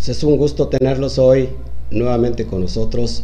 [0.00, 1.50] Pues es un gusto tenerlos hoy
[1.90, 3.22] nuevamente con nosotros.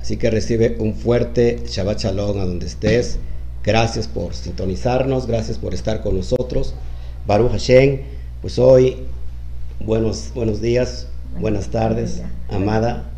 [0.00, 3.18] Así que recibe un fuerte Shabbat Shalom a donde estés.
[3.64, 6.74] Gracias por sintonizarnos, gracias por estar con nosotros.
[7.26, 8.02] Baruch Hashem,
[8.40, 8.98] pues hoy,
[9.84, 11.08] buenos, buenos días,
[11.40, 13.10] buenas tardes, amada,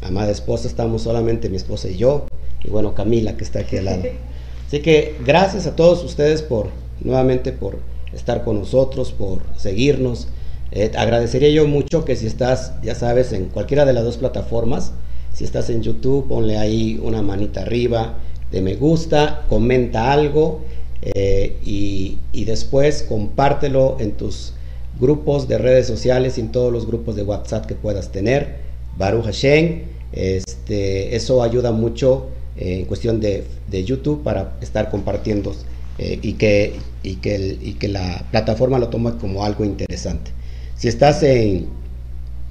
[0.00, 2.28] amada esposa, estamos solamente mi esposa y yo,
[2.64, 4.04] y bueno, Camila que está aquí al lado.
[4.66, 6.70] Así que gracias a todos ustedes por,
[7.02, 7.78] nuevamente, por
[8.14, 10.28] estar con nosotros, por seguirnos.
[10.70, 14.92] Eh, agradecería yo mucho que si estás, ya sabes, en cualquiera de las dos plataformas,
[15.32, 18.18] si estás en YouTube, ponle ahí una manita arriba
[18.50, 20.62] de me gusta, comenta algo
[21.02, 24.54] eh, y, después compártelo en tus
[24.98, 28.56] grupos de redes sociales y en todos los grupos de WhatsApp que puedas tener.
[28.96, 29.82] Baruch Hashem,
[30.12, 35.54] este, eso ayuda mucho eh, en cuestión de, YouTube para estar compartiendo
[35.98, 40.30] y, que, y, que y que la plataforma lo tome como algo interesante.
[40.78, 41.66] Si estás en,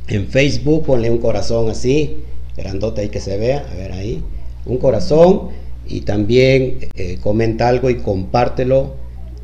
[0.09, 2.17] en Facebook, ponle un corazón así,
[2.57, 4.21] grandote ahí que se vea, a ver ahí,
[4.65, 5.49] un corazón
[5.87, 8.95] y también eh, comenta algo y compártelo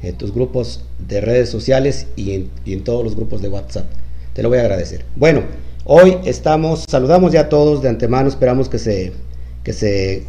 [0.01, 3.85] en tus grupos de redes sociales y en, todos los grupos de WhatsApp.
[4.33, 5.05] Te lo voy a agradecer.
[5.15, 5.43] Bueno,
[5.85, 9.13] hoy estamos, saludamos ya a todos de antemano, esperamos que se,
[9.63, 10.23] que se,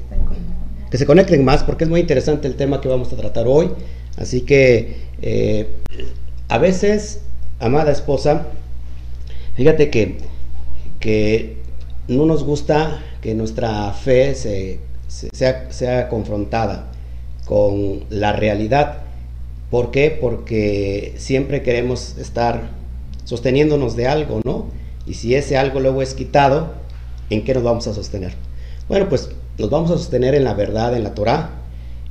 [0.93, 3.71] que se conecten más porque es muy interesante el tema que vamos a tratar hoy.
[4.17, 5.67] Así que eh,
[6.49, 7.23] a veces,
[7.65, 8.47] amada esposa,
[9.55, 10.19] fíjate que,
[11.01, 11.57] que
[12.09, 14.81] no nos gusta que nuestra fe se
[15.33, 16.91] sea, confrontada
[17.45, 18.99] con la realidad.
[19.71, 20.17] ¿Por qué?
[20.21, 22.71] Porque siempre queremos estar
[23.25, 24.67] sosteniéndonos de algo, ¿no?
[25.07, 26.73] Y si ese algo luego es quitado,
[27.31, 28.35] ¿en qué nos vamos a sostener?
[28.89, 31.51] Bueno, pues nos vamos a sostener en la verdad, en la Torah.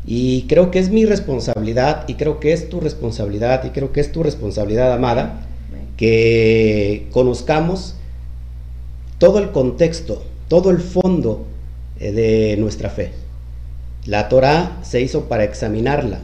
[0.05, 4.01] Y creo que es mi responsabilidad, y creo que es tu responsabilidad, y creo que
[4.01, 5.47] es tu responsabilidad, amada,
[6.03, 7.95] que conozcamos
[9.19, 11.45] todo el contexto, todo el fondo
[11.97, 13.11] eh, de nuestra fe.
[14.05, 16.19] La Torah se hizo para examinarla.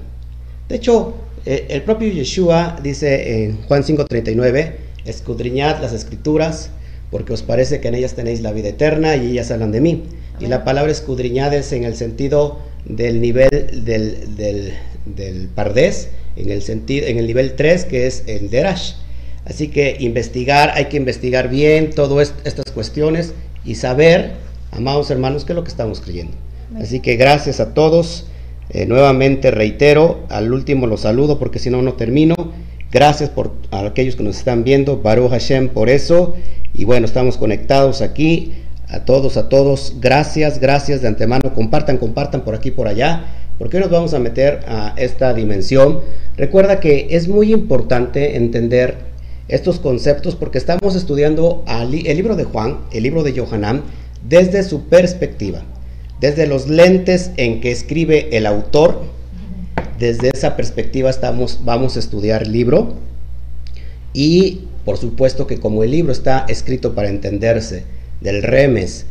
[0.67, 1.13] De hecho,
[1.45, 4.75] eh, el propio Yeshua dice en Juan 5:39,
[5.05, 6.71] escudriñad las escrituras,
[7.09, 10.03] porque os parece que en ellas tenéis la vida eterna y ellas hablan de mí.
[10.41, 13.49] Y la palabra escudriñad es en el sentido del nivel
[13.85, 14.73] del, del,
[15.05, 18.95] del pardés, en el, sentido, en el nivel 3 que es el derash.
[19.49, 23.33] Así que investigar, hay que investigar bien todas estas cuestiones
[23.65, 24.35] y saber
[24.71, 26.33] Amados hermanos, ¿qué es lo que estamos creyendo?
[26.79, 28.27] Así que gracias a todos.
[28.69, 32.35] Eh, nuevamente reitero, al último los saludo porque si no, no termino.
[32.91, 35.01] Gracias por a aquellos que nos están viendo.
[35.01, 36.35] Baruch Hashem por eso.
[36.73, 38.53] Y bueno, estamos conectados aquí.
[38.87, 39.95] A todos, a todos.
[39.99, 41.53] Gracias, gracias de antemano.
[41.55, 43.25] Compartan, compartan por aquí, por allá.
[43.57, 46.01] Porque hoy nos vamos a meter a esta dimensión.
[46.37, 49.08] Recuerda que es muy importante entender
[49.49, 53.83] estos conceptos porque estamos estudiando el libro de Juan, el libro de Johanan
[54.27, 55.63] desde su perspectiva,
[56.21, 59.03] desde los lentes en que escribe el autor,
[59.97, 62.93] desde esa perspectiva estamos, vamos a estudiar el libro
[64.13, 67.83] y por supuesto que como el libro está escrito para entenderse
[68.21, 69.05] del remes,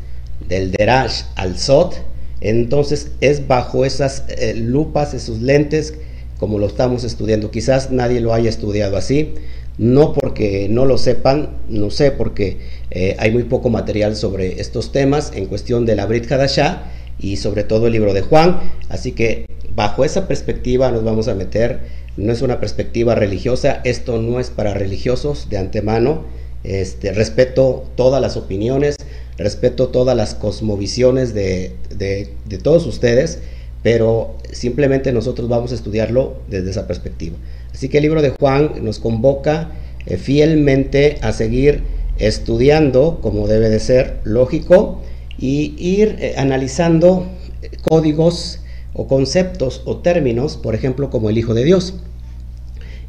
[0.49, 1.95] del derash al sot,
[2.41, 5.95] entonces es bajo esas eh, lupas, esos lentes,
[6.39, 7.51] como lo estamos estudiando.
[7.51, 9.35] Quizás nadie lo haya estudiado así,
[9.79, 12.59] no porque no lo sepan, no sé, porque
[12.91, 16.83] eh, hay muy poco material sobre estos temas en cuestión de la Brit Hadashah
[17.19, 21.35] y sobre todo el libro de Juan, así que bajo esa perspectiva nos vamos a
[21.35, 21.81] meter,
[22.17, 26.25] no es una perspectiva religiosa, esto no es para religiosos de antemano,
[26.65, 28.97] este, respeto todas las opiniones,
[29.37, 33.39] respeto todas las cosmovisiones de, de, de todos ustedes,
[33.85, 37.37] pero simplemente nosotros vamos a estudiarlo desde esa perspectiva.
[37.79, 39.71] Así que el libro de Juan nos convoca
[40.05, 41.85] eh, fielmente a seguir
[42.19, 45.01] estudiando como debe de ser, lógico,
[45.39, 47.29] y ir eh, analizando
[47.63, 48.59] eh, códigos
[48.95, 51.95] o conceptos o términos, por ejemplo, como el Hijo de Dios.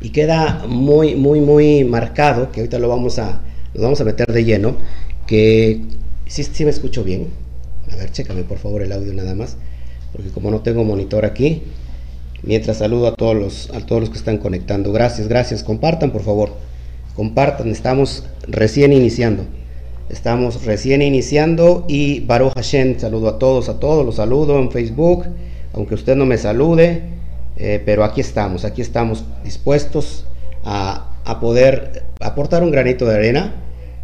[0.01, 3.41] Y queda muy, muy, muy marcado, que ahorita lo vamos a,
[3.73, 4.75] nos vamos a meter de lleno,
[5.25, 5.81] que
[6.27, 7.29] si ¿sí, me escucho bien.
[7.91, 9.57] A ver, chécame por favor el audio nada más,
[10.11, 11.63] porque como no tengo monitor aquí,
[12.43, 14.91] Mientras saludo a todos los, a todos los que están conectando.
[14.91, 15.63] Gracias, gracias.
[15.63, 16.51] Compartan, por favor.
[17.15, 17.69] Compartan.
[17.69, 19.45] Estamos recién iniciando.
[20.09, 25.25] Estamos recién iniciando y Baruch Hashem, saludo a todos, a todos, los saludo en Facebook,
[25.71, 27.03] aunque usted no me salude,
[27.57, 30.25] eh, pero aquí estamos, aquí estamos dispuestos
[30.65, 33.53] a, a poder aportar un granito de arena,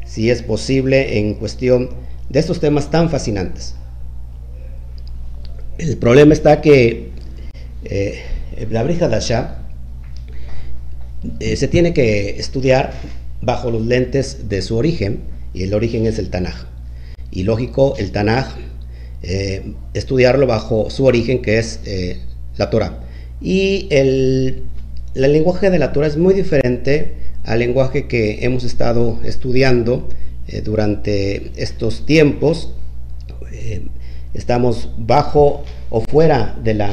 [0.06, 1.90] si es posible, en cuestión
[2.30, 3.74] de estos temas tan fascinantes.
[5.80, 7.10] El problema está que
[7.86, 8.24] eh,
[8.72, 9.60] la brija Dasha
[11.40, 12.94] eh, se tiene que estudiar
[13.42, 15.20] bajo los lentes de su origen
[15.54, 16.66] y el origen es el Tanaj.
[17.32, 18.56] Y lógico, el Tanaj,
[19.22, 21.80] eh, estudiarlo bajo su origen que es
[22.58, 23.00] la Torah.
[23.42, 24.64] Y el,
[25.14, 30.10] el, lenguaje de la Torah es muy diferente al lenguaje que hemos estado estudiando
[30.64, 32.72] durante estos tiempos.
[34.34, 36.92] estamos bajo o fuera de la,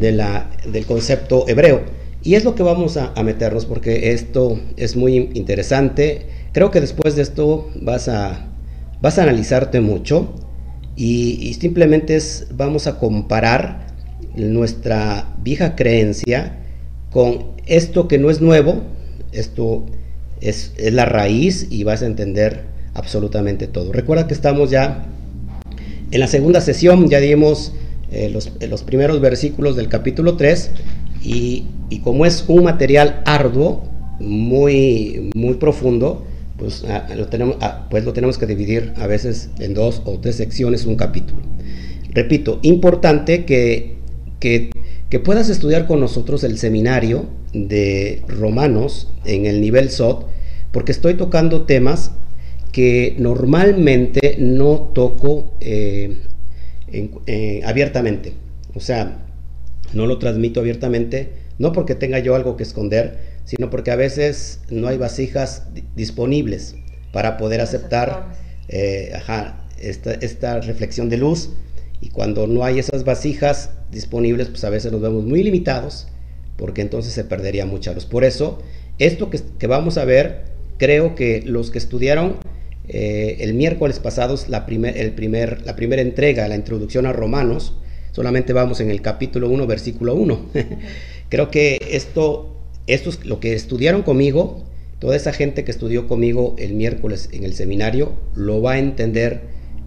[0.00, 1.82] del concepto hebreo.
[2.22, 6.26] Y es lo que vamos a, a, meternos porque esto es muy interesante.
[6.52, 8.48] Creo que después de esto vas a,
[9.00, 10.34] vas a analizarte mucho
[10.96, 13.86] y, y simplemente es, vamos a comparar
[14.34, 16.58] nuestra vieja creencia
[17.10, 18.82] con esto que no es nuevo,
[19.32, 19.86] esto
[20.40, 22.64] es, es, la raíz y vas a entender
[22.94, 23.92] absolutamente todo.
[23.92, 25.06] Recuerda que estamos ya
[26.10, 27.72] en la segunda sesión, ya dimos
[28.10, 30.70] eh, los, los, primeros versículos del capítulo 3
[31.22, 33.88] y, y, como es un material arduo,
[34.20, 36.24] muy, muy profundo,
[36.56, 40.18] pues, ah, lo tenemos, ah, pues lo tenemos que dividir a veces en dos o
[40.18, 41.40] tres secciones un capítulo.
[42.10, 43.96] Repito, importante que,
[44.40, 44.70] que,
[45.08, 50.26] que puedas estudiar con nosotros el seminario de Romanos en el nivel SOT,
[50.72, 52.12] porque estoy tocando temas
[52.72, 56.18] que normalmente no toco eh,
[56.92, 58.32] en, eh, abiertamente.
[58.74, 59.24] O sea,
[59.92, 64.60] no lo transmito abiertamente, no porque tenga yo algo que esconder, sino porque a veces
[64.70, 65.64] no hay vasijas
[65.96, 66.76] disponibles
[67.12, 68.32] para poder aceptar
[68.68, 71.50] eh, ajá, esta, esta, reflexión de luz.
[72.00, 76.06] Y cuando no hay esas vasijas disponibles, pues a veces nos vemos muy limitados,
[76.56, 78.06] porque entonces se perdería mucha luz.
[78.06, 78.62] Por eso,
[78.98, 80.44] esto que, que vamos a ver,
[80.76, 82.36] creo que los que estudiaron
[82.88, 87.76] eh, el miércoles pasado, la, primer, el primer, la primera entrega, la introducción a Romanos,
[88.12, 90.46] solamente vamos en el capítulo 1, versículo 1.
[91.28, 92.54] creo que esto
[92.88, 94.64] esto es lo que estudiaron conmigo,
[94.98, 99.42] toda esa gente que estudió conmigo el miércoles en el seminario lo va a entender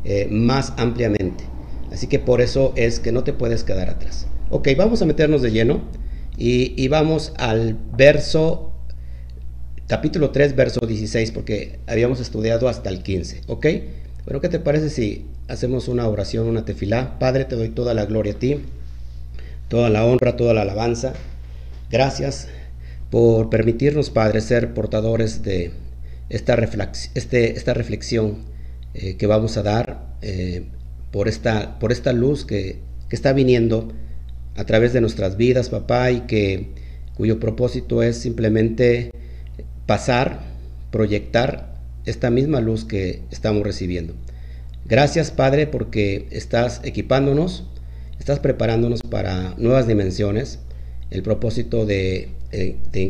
[0.05, 1.43] eh, más ampliamente.
[1.91, 4.27] Así que por eso es que no te puedes quedar atrás.
[4.51, 5.81] Ok, vamos a meternos de lleno
[6.37, 8.70] y, y vamos al verso,
[9.87, 13.41] capítulo 3, verso 16, porque habíamos estudiado hasta el 15.
[13.47, 13.65] Ok,
[14.25, 17.17] bueno, ¿qué te parece si hacemos una oración, una tefilá?
[17.19, 18.61] Padre, te doy toda la gloria a ti,
[19.67, 21.13] toda la honra, toda la alabanza.
[21.89, 22.47] Gracias
[23.09, 25.71] por permitirnos, Padre, ser portadores de
[26.29, 28.45] esta, reflex este, reflexión
[28.93, 30.65] eh, que vamos a dar eh,
[31.11, 32.79] por, esta, por esta luz que,
[33.09, 33.91] que, está viniendo
[34.55, 36.69] a través de nuestras vidas, papá, y que,
[37.15, 39.11] cuyo propósito es simplemente
[39.91, 40.39] pasar,
[40.89, 44.13] proyectar esta misma luz que estamos recibiendo.
[44.85, 47.65] Gracias, Padre, porque estás equipándonos,
[48.17, 50.59] estás preparándonos para nuevas dimensiones,
[51.09, 53.01] el propósito de eh, de,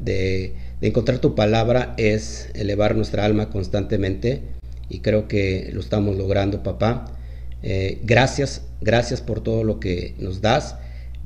[0.00, 4.40] de, encontrar tu palabra es elevar nuestra alma constantemente
[4.88, 7.14] y creo que lo estamos logrando, papá.
[7.62, 10.76] Eh, gracias, gracias por todo lo que nos das,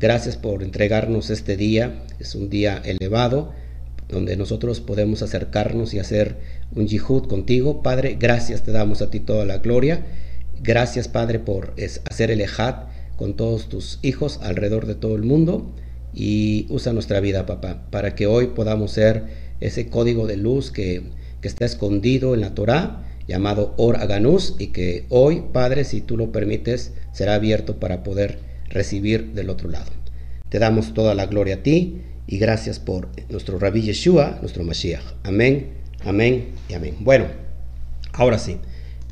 [0.00, 3.52] gracias por entregarnos este día, es un día elevado
[4.08, 6.36] donde nosotros podemos acercarnos y hacer
[6.74, 7.82] un yihud contigo.
[7.82, 10.04] Padre, gracias te damos a ti toda la gloria.
[10.62, 11.74] Gracias, Padre, por
[12.10, 12.84] hacer el ejad
[13.16, 15.72] con todos tus hijos alrededor de todo el mundo
[16.12, 19.24] y usa nuestra vida, papá, para que hoy podamos ser
[19.60, 21.02] ese código de luz que,
[21.40, 26.16] que está escondido en la Torah, llamado Or Aganus, y que hoy, Padre, si tú
[26.16, 29.90] lo permites, será abierto para poder recibir del otro lado.
[30.48, 35.02] Te damos toda la gloria a ti y gracias por nuestro Rabbi Yeshua, nuestro Mashiach.
[35.22, 35.70] Amén,
[36.04, 36.96] amén y amén.
[37.00, 37.26] Bueno,
[38.12, 38.58] ahora sí.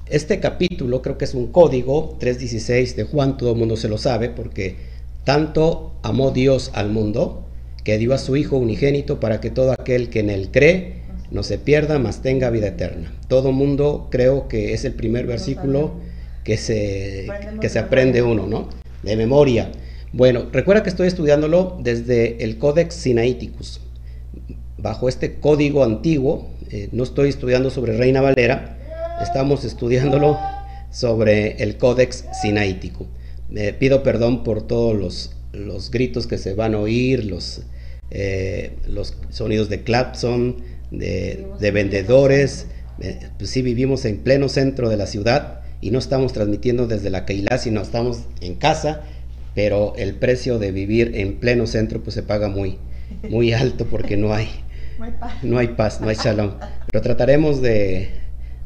[0.07, 3.99] Este capítulo creo que es un código 3.16 de Juan, todo el mundo se lo
[3.99, 4.77] sabe porque
[5.25, 7.47] tanto amó Dios al mundo
[7.85, 11.43] que dio a su Hijo unigénito para que todo aquel que en él cree no
[11.43, 13.13] se pierda, mas tenga vida eterna.
[13.29, 15.95] Todo mundo creo que es el primer versículo
[16.45, 17.29] que se,
[17.61, 18.69] que se aprende uno, ¿no?
[19.03, 19.73] De memoria.
[20.13, 23.81] Bueno, recuerda que estoy estudiándolo desde el Codex Sinaiticus.
[24.79, 28.79] Bajo este código antiguo, eh, no estoy estudiando sobre Reina Valera,
[29.23, 30.39] estamos estudiándolo
[30.91, 33.07] sobre el Codex Sinaítico
[33.79, 37.63] pido perdón por todos los, los, gritos que se van a oír, los,
[38.11, 40.57] eh, los sonidos de clapson,
[40.91, 42.67] de, de vendedores.
[43.01, 47.11] Eh, pues sí, vivimos en pleno centro de la ciudad y no estamos transmitiendo desde
[47.11, 49.03] la Keilah, sino estamos en casa,
[49.55, 52.79] pero el precio de vivir en pleno centro pues se paga muy,
[53.29, 54.49] muy alto porque no hay,
[55.43, 56.53] no hay paz, no hay shalom.
[56.91, 58.11] Pero trataremos de,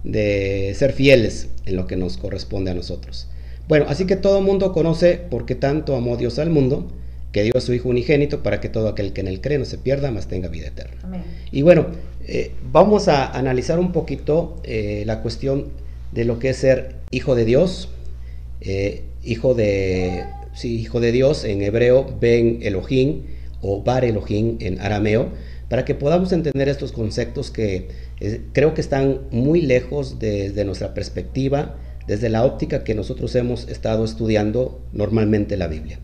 [0.04, 3.28] de ser fieles en lo que nos corresponde a nosotros.
[3.68, 6.92] Bueno, así que todo mundo conoce porque tanto amó Dios al mundo
[7.32, 9.64] que dio a su Hijo unigénito para que todo aquel que en él cree no
[9.64, 11.22] se pierda, mas tenga vida eterna.
[11.50, 11.88] Y bueno,
[12.26, 15.66] eh, vamos a analizar un poquito eh, la cuestión
[16.12, 17.90] de lo que es ser hijo de Dios,
[18.60, 20.24] eh, hijo de
[20.56, 23.22] sí, hijo de Dios en hebreo, Ben Elohim
[23.60, 25.30] o Bar Elohim en arameo,
[25.68, 27.88] para que podamos entender estos conceptos que
[28.52, 34.04] creo que están muy lejos desde nuestra perspectiva, desde la óptica que nosotros hemos estado
[34.04, 35.98] estudiando normalmente la Biblia.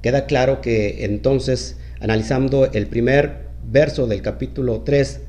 [0.00, 5.20] Queda claro que entonces, analizando el primer verso del capítulo 3,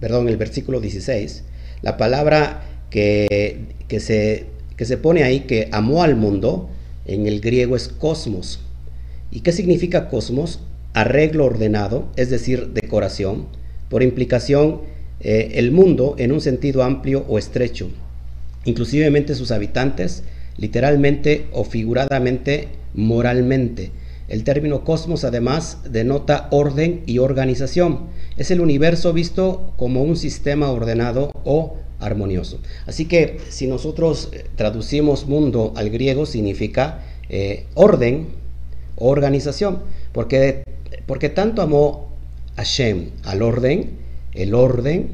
[0.00, 1.44] perdón, el versículo 16,
[1.82, 6.70] la palabra que, que, se, que se pone ahí, que amó al mundo,
[7.06, 8.60] en el griego es cosmos.
[9.30, 10.60] ¿Y qué significa cosmos?
[10.92, 13.46] Arreglo ordenado, es decir, decoración.
[13.88, 14.82] Por implicación,
[15.20, 17.88] eh, el mundo en un sentido amplio o estrecho,
[18.64, 20.22] inclusivemente sus habitantes,
[20.56, 23.90] literalmente o figuradamente, moralmente.
[24.28, 28.06] El término cosmos además denota orden y organización.
[28.36, 32.60] Es el universo visto como un sistema ordenado o armonioso.
[32.86, 38.28] Así que si nosotros eh, traducimos mundo al griego significa eh, orden,
[38.96, 39.80] organización,
[40.12, 40.62] porque,
[41.06, 42.08] porque tanto amó
[42.56, 43.90] Hashem al orden,
[44.34, 45.08] el orden,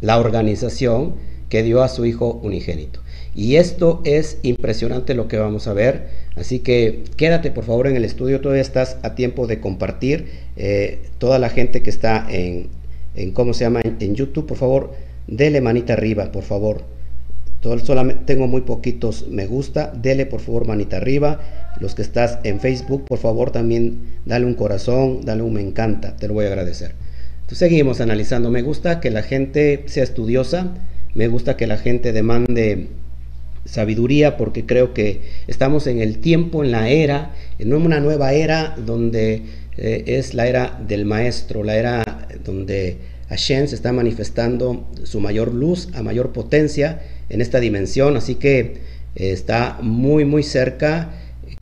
[0.00, 1.14] la organización
[1.48, 3.00] que dio a su Hijo unigénito.
[3.34, 6.08] Y esto es impresionante lo que vamos a ver.
[6.36, 10.30] Así que quédate por favor en el estudio, todavía estás a tiempo de compartir.
[10.56, 12.68] Eh, toda la gente que está en,
[13.16, 13.80] en ¿cómo se llama?
[13.84, 14.92] en YouTube, por favor,
[15.26, 16.82] dele manita arriba, por favor.
[17.82, 21.40] Solamente tengo muy poquitos me gusta, dele por favor manita arriba.
[21.80, 26.14] Los que estás en Facebook, por favor también dale un corazón, dale un me encanta,
[26.16, 26.92] te lo voy a agradecer.
[27.40, 28.50] Entonces seguimos analizando.
[28.50, 30.74] Me gusta que la gente sea estudiosa,
[31.14, 32.88] me gusta que la gente demande
[33.64, 38.76] sabiduría porque creo que estamos en el tiempo, en la era, en una nueva era
[38.76, 39.42] donde
[39.76, 45.52] eh, es la era del maestro, la era donde Hashem se está manifestando su mayor
[45.52, 48.58] luz, a mayor potencia en esta dimensión, así que
[49.16, 51.12] eh, está muy muy cerca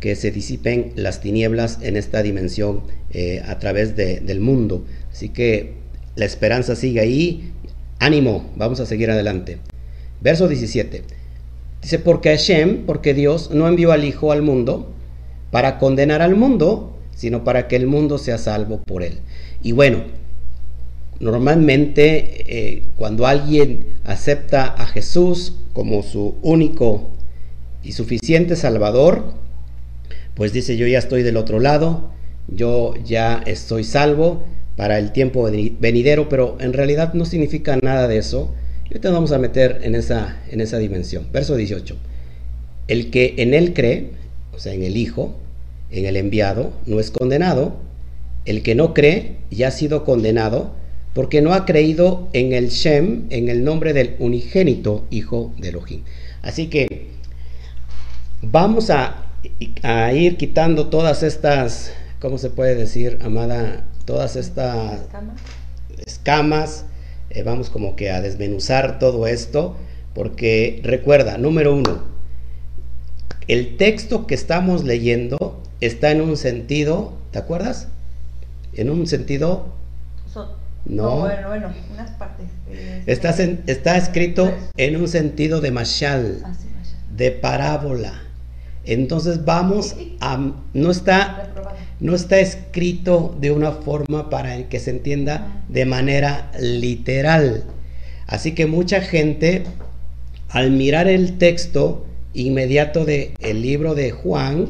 [0.00, 4.84] que se disipen las tinieblas en esta dimensión eh, a través del mundo.
[5.12, 5.74] Así que
[6.16, 7.52] la esperanza sigue ahí.
[8.00, 9.58] Ánimo, vamos a seguir adelante.
[10.20, 11.04] Verso 17.
[11.82, 14.92] Dice, porque Hashem, porque Dios no envió al Hijo al mundo
[15.52, 19.20] para condenar al mundo, sino para que el mundo sea salvo por él.
[19.62, 20.02] Y bueno,
[21.22, 27.12] Normalmente eh, cuando alguien acepta a Jesús como su único
[27.84, 29.32] y suficiente Salvador,
[30.34, 32.10] pues dice yo ya estoy del otro lado,
[32.48, 34.42] yo ya estoy salvo
[34.74, 35.48] para el tiempo
[35.78, 38.52] venidero, pero en realidad no significa nada de eso.
[38.86, 41.28] Y ahorita vamos a meter en esa, en esa dimensión.
[41.32, 41.96] Verso 18.
[42.88, 44.10] El que en él cree,
[44.52, 45.36] o sea, en el Hijo,
[45.92, 47.76] en el enviado, no es condenado.
[48.44, 50.81] El que no cree ya ha sido condenado
[51.14, 56.02] porque no ha creído en el Shem, en el nombre del unigénito Hijo de Elohim.
[56.42, 57.08] Así que
[58.40, 59.26] vamos a,
[60.14, 63.84] ir quitando todas estas, ¿cómo se puede decir, amada?
[64.04, 65.00] Todas estas
[66.06, 66.86] escamas.
[67.30, 69.76] Eh, vamos como que a desmenuzar todo esto,
[70.14, 72.04] porque recuerda, número uno,
[73.48, 77.88] el texto que estamos leyendo está en un sentido, ¿te acuerdas?
[78.74, 79.72] En un sentido
[80.84, 81.20] no.
[81.20, 82.46] bueno, bueno, unas partes.
[83.06, 83.30] está,
[83.66, 84.70] está, escrito pues.
[84.76, 86.52] en un sentido de mashal, ah,
[87.14, 88.22] de parábola.
[88.84, 90.52] Entonces vamos a...
[90.74, 91.52] No está,
[92.00, 95.64] no está escrito de una forma para que se entienda ah.
[95.68, 97.64] de manera literal.
[98.26, 99.64] Así que mucha gente,
[100.48, 104.68] al mirar el texto inmediato del el libro de Juan,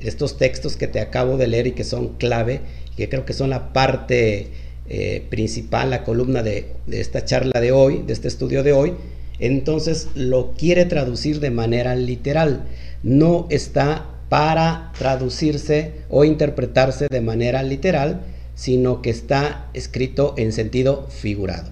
[0.00, 2.60] estos textos que te acabo de leer y que son clave,
[2.96, 4.50] que creo que son la parte
[4.88, 8.94] eh, principal, la columna de, esta charla de hoy, de este estudio de hoy,
[9.40, 12.64] entonces lo quiere traducir de manera literal.
[13.02, 18.20] No está para traducirse o interpretarse de manera literal,
[18.54, 21.70] sino que está escrito en sentido figurado.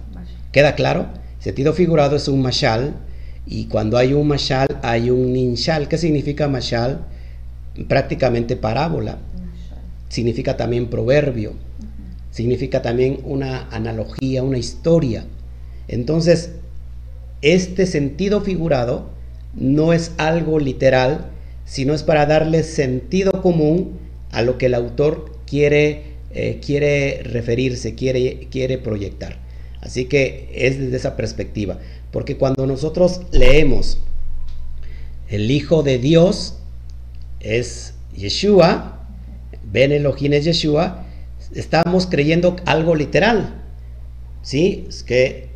[0.51, 1.07] ¿Queda claro?
[1.39, 2.95] Sentido figurado es un mashal
[3.45, 5.87] y cuando hay un mashal hay un ninshal.
[5.87, 6.99] ¿Qué significa mashal?
[7.87, 9.19] Prácticamente parábola.
[10.09, 11.53] Significa también proverbio
[12.35, 15.23] significa también una analogía, una historia.
[15.87, 16.51] Entonces,
[17.41, 19.09] este sentido figurado
[19.53, 21.31] no es algo literal,
[21.63, 23.99] sino es para darle sentido común
[24.31, 29.37] a lo que el autor quiere, eh, quiere referirse, quiere, quiere proyectar.
[29.79, 31.79] Así que es desde esa perspectiva,
[32.11, 33.97] porque cuando nosotros leemos
[35.29, 36.57] el Hijo de Dios
[37.39, 39.07] es Yeshua,
[39.71, 41.04] Ben Elohim es Yeshua,
[41.53, 43.61] estamos creyendo algo literal.
[44.41, 44.85] ¿Sí?
[44.89, 45.49] Es que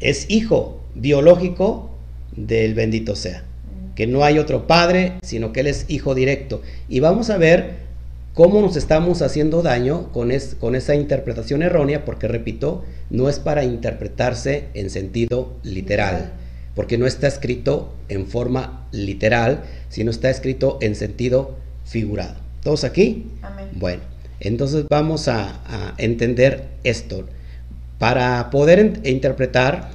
[0.00, 1.90] es hijo biológico
[2.36, 3.44] del bendito sea.
[3.94, 6.62] Que no hay otro padre, sino que él es hijo directo.
[6.88, 7.88] Y vamos a ver
[8.34, 10.30] cómo nos estamos haciendo daño con,
[10.60, 16.32] con esa interpretación errónea, porque repito, no es para interpretarse en sentido literal,
[16.76, 22.36] porque no está escrito en forma literal, sino está escrito en sentido figurado.
[22.62, 23.26] ¿Todos aquí?
[23.42, 23.70] Amén.
[23.72, 24.02] Bueno,
[24.40, 27.26] entonces vamos a, entender esto.
[27.98, 29.90] Para poder interpretar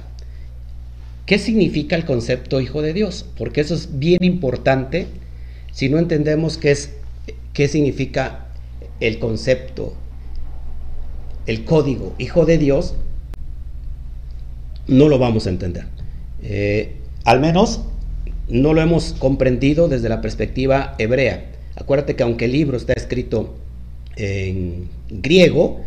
[1.24, 5.06] qué significa el concepto hijo de Dios, porque eso es bien importante
[5.72, 6.90] si no entendemos qué es
[7.54, 8.48] qué significa
[9.00, 9.94] el concepto,
[11.46, 12.94] el código hijo de Dios,
[14.86, 15.86] no lo vamos a entender.
[16.42, 17.80] Eh, al menos
[18.48, 21.52] no lo hemos comprendido desde la perspectiva hebrea.
[21.76, 23.54] Acuérdate que aunque el libro está escrito
[24.16, 25.80] en griego,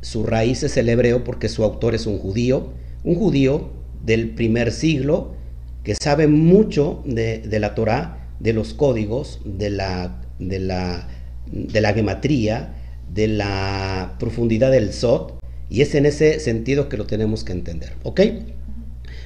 [0.00, 2.72] su raíz es el hebreo porque su autor es un judío,
[3.04, 3.70] un judío
[4.04, 5.34] del primer siglo
[5.82, 11.08] que sabe mucho de, la Torah, de los códigos, de la de la,
[11.50, 12.74] de la gematría,
[13.12, 17.92] de la profundidad del Sot, y es en ese sentido que lo tenemos que entender,
[18.02, 18.20] ¿ok?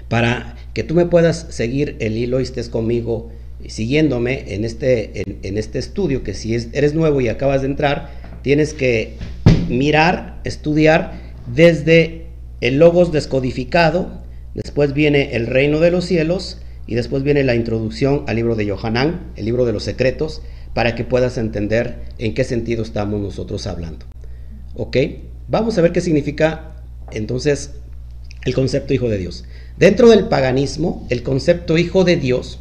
[0.08, 3.30] Para que tú me puedas seguir el hilo y estés conmigo
[3.66, 8.74] siguiéndome en este, en, este estudio, que si eres nuevo y acabas de entrar, tienes
[8.74, 9.16] que
[9.68, 12.26] mirar, estudiar desde
[12.60, 14.22] el logos descodificado,
[14.54, 18.66] después viene el reino de los cielos y después viene la introducción al libro de
[18.66, 20.42] Yohanan, el libro de los secretos,
[20.74, 24.06] para que puedas entender en qué sentido estamos nosotros hablando.
[24.74, 24.96] ¿Ok?
[25.48, 26.76] Vamos a ver qué significa
[27.12, 27.72] entonces
[28.44, 29.44] el concepto hijo de Dios.
[29.78, 32.60] Dentro del paganismo, el concepto hijo de Dios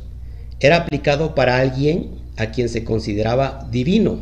[0.59, 4.19] era aplicado para alguien a quien se consideraba divino.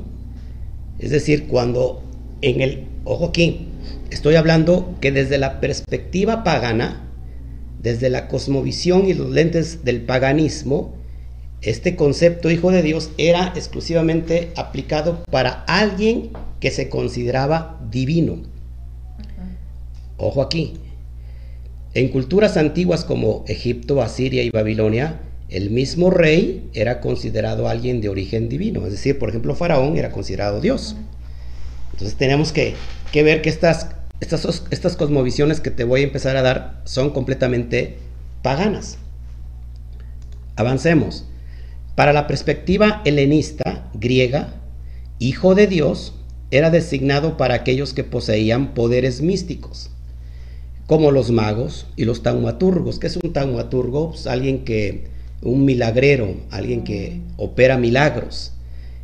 [1.00, 2.04] Es decir, cuando
[2.42, 3.68] en el, ojo aquí,
[4.10, 7.04] estoy hablando que desde la perspectiva pagana,
[7.82, 10.96] desde la cosmovisión y los lentes del paganismo,
[11.62, 16.30] este concepto hijo de Dios era exclusivamente aplicado para alguien
[16.60, 18.44] que se consideraba divino.
[20.18, 20.74] Ojo aquí.
[21.94, 28.10] En culturas antiguas como Egipto, Asiria y Babilonia, el mismo rey era considerado alguien de
[28.10, 28.86] origen divino.
[28.86, 30.96] Es decir, por ejemplo, Faraón era considerado Dios.
[31.94, 32.76] Entonces tenemos que,
[33.14, 33.88] ver que estas,
[34.98, 37.98] cosmovisiones que te voy a empezar a dar son completamente
[38.42, 38.98] paganas.
[40.56, 41.26] Avancemos.
[41.96, 44.54] Para la perspectiva helenista griega,
[45.18, 46.14] hijo de Dios
[46.52, 49.90] era designado para aquellos que poseían poderes místicos,
[50.86, 53.00] como los magos y los taumaturgos.
[53.00, 54.12] ¿Qué es un taumaturgo?
[54.12, 55.08] Pues alguien que,
[55.42, 58.54] un milagrero, alguien que opera milagros.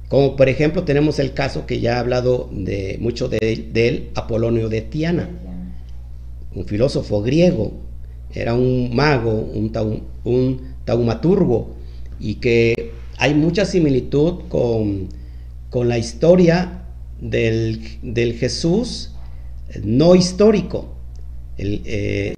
[0.10, 4.70] Como por ejemplo tenemos el caso que ya ha hablado de, mucho de, él, Apolonio
[4.70, 5.30] de Tiana,
[6.54, 7.74] un filósofo griego,
[8.34, 9.50] era un mago,
[10.24, 11.76] un, taumaturgo,
[12.20, 15.10] y que hay mucha similitud con,
[15.88, 16.84] la historia
[17.20, 17.80] del,
[18.40, 19.16] Jesús
[19.84, 20.94] no histórico,
[21.58, 22.36] el, eh,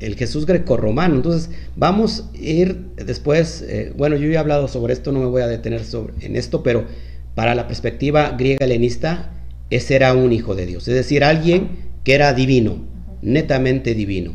[0.00, 1.16] el Jesús grecorromano.
[1.16, 5.26] Entonces, vamos a ir después, eh, bueno, yo ya he hablado sobre esto, no me
[5.26, 6.86] voy a detener sobre, en esto, pero
[7.34, 9.32] para la perspectiva griega helenista,
[9.70, 12.84] ese era un hijo de Dios, es decir, alguien que era divino,
[13.22, 14.34] netamente divino.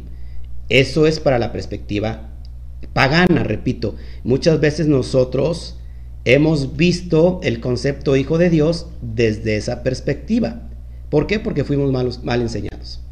[0.69, 2.31] Eso es para la perspectiva
[2.93, 3.95] pagana, repito.
[4.23, 5.77] Muchas veces nosotros
[6.23, 10.69] hemos visto el concepto hijo de Dios desde esa perspectiva.
[11.09, 11.39] ¿Por qué?
[11.39, 13.04] Porque fuimos mal enseñados.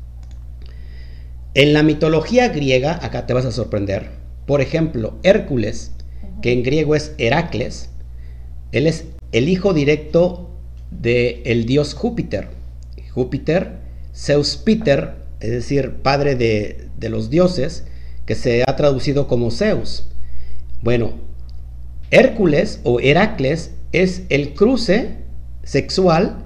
[1.56, 4.10] En la mitología griega, acá te vas a sorprender,
[4.48, 5.92] por ejemplo, Hércules,
[6.42, 7.92] que en griego es Heracles,
[8.72, 10.50] él es el hijo directo
[10.90, 12.48] del dios Júpiter.
[13.12, 13.78] Júpiter,
[14.16, 17.86] Zeus Peter, es decir, padre de, de los dioses,
[18.26, 20.08] que se ha traducido como Zeus.
[20.82, 21.14] Bueno,
[22.10, 25.18] Hércules o Heracles es el cruce
[25.62, 26.46] sexual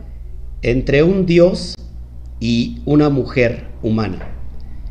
[0.64, 1.76] entre un dios
[2.42, 4.37] y una mujer humana.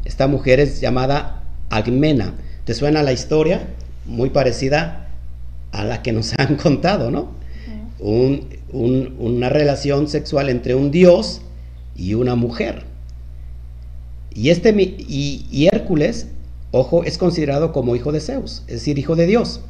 [0.07, 2.35] Esta mujer es llamada Agmena.
[2.65, 3.69] ¿Te suena la historia?
[4.07, 5.09] Muy parecida
[5.73, 7.35] a la que nos han contado, ¿no?
[7.99, 11.43] una relación sexual entre un dios
[11.95, 12.85] y una mujer.
[14.35, 16.27] Y, este, y Hércules
[16.71, 19.61] ojo, es considerado como hijo de Zeus, es decir, hijo de Dios,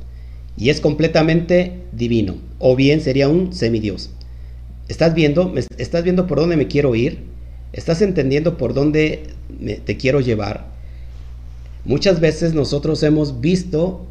[0.56, 4.10] y es completamente divino, o bien sería un semidios.
[4.88, 5.54] ¿Estás viendo?
[5.78, 7.24] ¿Estás viendo por dónde me quiero ir?
[7.72, 9.34] ¿Estás entendiendo por dónde
[9.84, 10.66] te quiero llevar?
[11.84, 14.06] Muchas veces nosotros hemos visto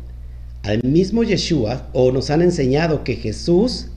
[0.64, 3.88] al mismo Yeshua o nos han enseñado que Jesús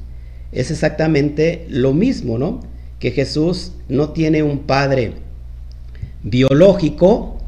[0.52, 2.60] es exactamente lo mismo, ¿no?
[2.98, 5.12] Que Jesús no tiene un padre
[6.22, 7.38] biológico,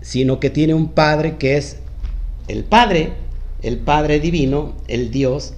[0.00, 1.78] sino que tiene un padre que es
[2.48, 3.12] el Padre,
[3.62, 5.54] el Padre divino, el Dios,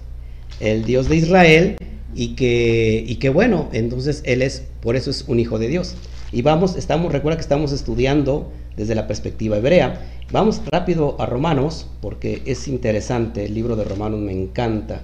[0.60, 1.76] el Dios de Israel,
[2.14, 5.96] y que, y que bueno, entonces Él es, por eso es un hijo de Dios.
[6.32, 10.04] Y vamos, estamos, recuerda que estamos estudiando desde la perspectiva hebrea.
[10.32, 15.02] Vamos rápido a Romanos, porque es interesante, el libro de Romanos me encanta.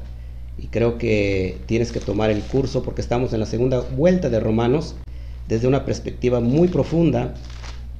[0.58, 4.40] Y creo que tienes que tomar el curso porque estamos en la segunda vuelta de
[4.40, 4.96] Romanos
[5.48, 7.34] desde una perspectiva muy profunda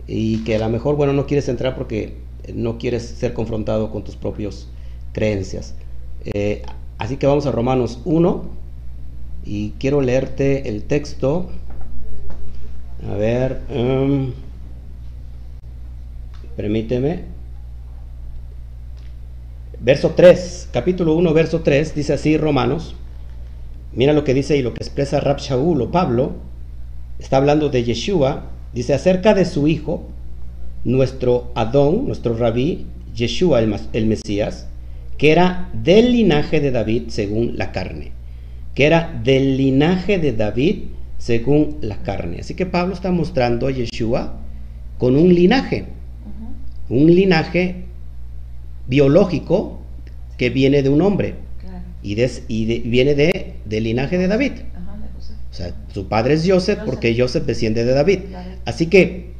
[0.06, 2.14] y que a lo mejor, bueno, no quieres entrar porque
[2.54, 4.68] no quieres ser confrontado con tus propias
[5.12, 5.74] creencias.
[6.24, 6.62] Eh,
[6.98, 8.59] así que vamos a Romanos 1
[9.44, 11.50] y quiero leerte el texto.
[13.08, 14.32] A ver, um,
[16.56, 17.24] permíteme.
[19.80, 22.94] Verso 3, capítulo 1, verso 3, dice así Romanos.
[23.92, 26.34] Mira lo que dice y lo que expresa Rab Shaul o Pablo.
[27.18, 28.44] Está hablando de Yeshua.
[28.72, 30.06] Dice acerca de su hijo,
[30.84, 34.68] nuestro Adón, nuestro rabí, Yeshua el, Mesías,
[35.18, 38.12] que era del linaje de David según la carne.
[38.74, 40.76] Que era del linaje de David
[41.18, 42.40] según la carne.
[42.40, 44.38] Así que Pablo está mostrando a Yeshua
[44.98, 45.86] con un linaje.
[46.88, 47.84] Un linaje
[48.88, 49.80] biológico
[50.36, 51.34] que viene de un hombre
[52.02, 52.14] y,
[52.88, 54.52] viene de, del linaje de David.
[55.50, 58.20] o sea, su padre es Joseph, porque Joseph desciende de David.
[58.64, 59.30] Así que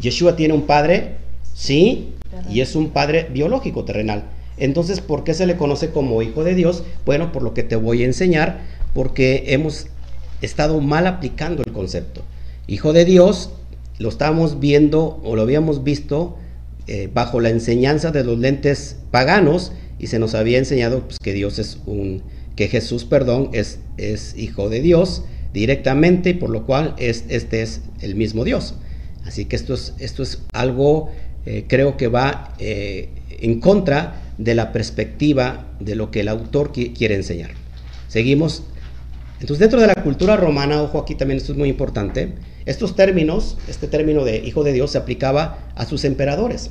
[0.00, 1.16] Yeshua tiene un padre,
[1.54, 2.08] sí,
[2.50, 4.24] y es un padre biológico, terrenal.
[4.62, 6.84] Entonces, ¿por qué se le conoce como hijo de Dios?
[7.04, 8.60] Bueno, por lo que te voy a enseñar,
[8.94, 9.88] porque hemos
[10.40, 12.22] estado mal aplicando el concepto.
[12.68, 13.50] Hijo de Dios
[13.98, 16.36] lo estamos viendo o lo habíamos visto
[16.86, 21.32] eh, bajo la enseñanza de los lentes paganos y se nos había enseñado pues, que
[21.32, 22.22] Dios es un,
[22.54, 27.62] que Jesús, perdón, es, es hijo de Dios directamente y por lo cual es, este
[27.62, 28.76] es el mismo Dios.
[29.26, 31.10] Así que esto es, esto es algo,
[31.46, 33.08] eh, creo que va eh,
[33.40, 37.50] en contra de la perspectiva de lo que el autor quiere enseñar.
[38.08, 38.64] Seguimos.
[39.40, 43.58] Entonces, dentro de la cultura romana, ojo aquí también esto es muy importante, estos términos,
[43.68, 46.70] este término de hijo de Dios se aplicaba a sus emperadores,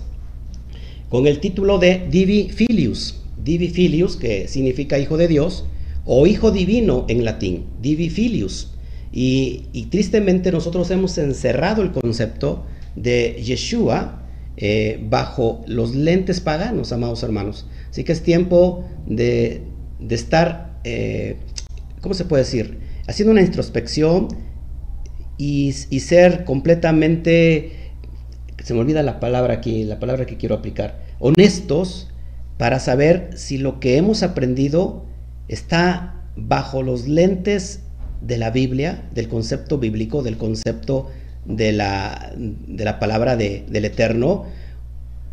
[1.10, 5.65] con el título de Divi Filius, Divi Filius, que significa hijo de Dios,
[6.06, 8.71] o hijo divino en latín, Divi Filius.
[9.12, 14.20] Y, tristemente nosotros hemos encerrado el concepto de Yeshua
[14.63, 17.65] eh, bajo los lentes paganos, amados hermanos.
[17.89, 19.63] Así que es tiempo de,
[20.08, 21.38] estar, eh,
[22.00, 22.80] ¿cómo se puede decir?
[23.08, 24.28] Haciendo una introspección
[25.39, 27.71] y, ser completamente,
[28.63, 32.12] se me olvida la palabra aquí, la palabra que quiero aplicar, honestos
[32.60, 35.08] para saber si lo que hemos aprendido
[35.47, 37.82] está bajo los lentes
[38.21, 41.10] de la Biblia, del concepto bíblico, del concepto
[41.45, 44.45] de la, de la palabra del Eterno,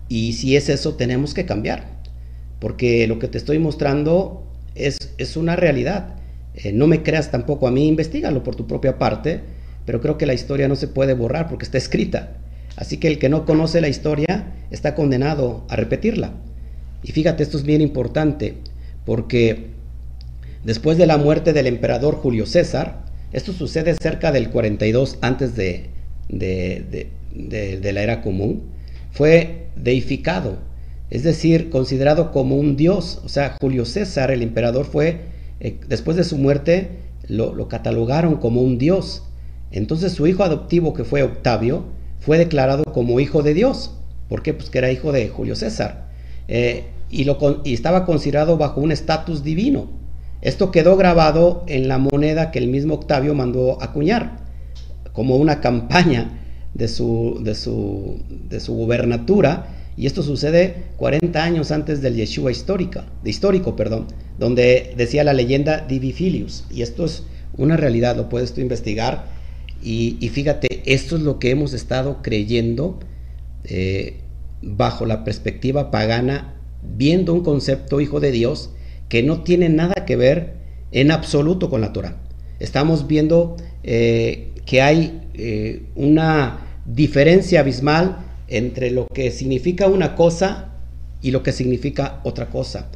[0.08, 1.84] y si es eso, tenemos que cambiar,
[2.60, 4.44] porque lo que te estoy mostrando
[4.74, 6.14] es, es una realidad.
[6.54, 9.40] Eh, no me creas tampoco a mí, investigalo por tu propia parte,
[9.84, 12.36] pero creo que la historia no se puede borrar porque está escrita.
[12.76, 16.32] Así que el que no conoce la historia está condenado a repetirla.
[17.02, 18.58] Y fíjate, esto es bien importante,
[19.04, 19.70] porque
[20.64, 25.90] después de la muerte del emperador Julio César, esto sucede cerca del 42 antes de,
[26.28, 27.10] de,
[27.92, 28.64] la era común,
[29.10, 30.58] fue deificado,
[31.10, 33.20] es decir, considerado como un dios.
[33.24, 35.20] O sea, Julio César, el emperador, fue,
[35.60, 39.22] eh, después de su muerte, lo, lo catalogaron como un dios.
[39.70, 41.84] Entonces su hijo adoptivo, que fue Octavio,
[42.20, 43.92] fue declarado como hijo de Dios.
[44.28, 44.54] ¿Por qué?
[44.54, 46.08] Pues que era hijo de Julio César.
[46.48, 49.88] Eh, y, lo, y estaba considerado bajo un estatus divino.
[50.40, 54.38] Esto quedó grabado en la moneda que el mismo Octavio mandó acuñar,
[55.12, 56.40] como una campaña
[56.74, 59.74] de su, de su, de su gubernatura.
[59.96, 64.06] Y esto sucede 40 años antes del Yeshua histórica, de histórico, perdón,
[64.38, 66.64] donde decía la leyenda Divi Filius.
[66.70, 67.24] Y esto es
[67.56, 69.38] una realidad, lo puedes tú investigar
[69.82, 72.98] y, fíjate, esto es lo que hemos estado creyendo
[73.64, 74.16] eh,
[74.60, 78.70] bajo la perspectiva pagana, viendo un concepto hijo de Dios
[79.08, 80.54] que no tiene nada que ver
[80.90, 82.16] en absoluto con la Torah.
[82.58, 90.74] Estamos viendo eh, que hay eh, una diferencia abismal entre lo que significa una cosa
[91.22, 92.90] y lo que significa otra cosa.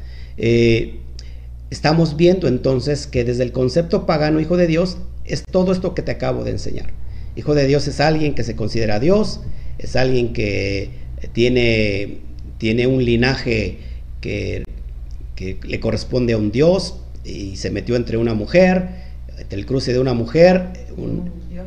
[1.71, 6.03] estamos viendo entonces que desde el concepto pagano hijo de Dios es todo esto que
[6.03, 6.91] te acabo de enseñar.
[7.35, 9.41] Hijo de Dios es alguien que se considera Dios,
[9.79, 10.91] es alguien que
[11.33, 12.19] tiene,
[12.59, 13.79] tiene un linaje
[14.21, 14.63] que,
[15.35, 18.89] que le corresponde a un Dios, y se metió entre una mujer,
[19.39, 20.67] entre el cruce de una mujer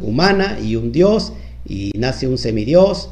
[0.00, 1.32] humana y un dios,
[1.64, 3.11] y nace un semidios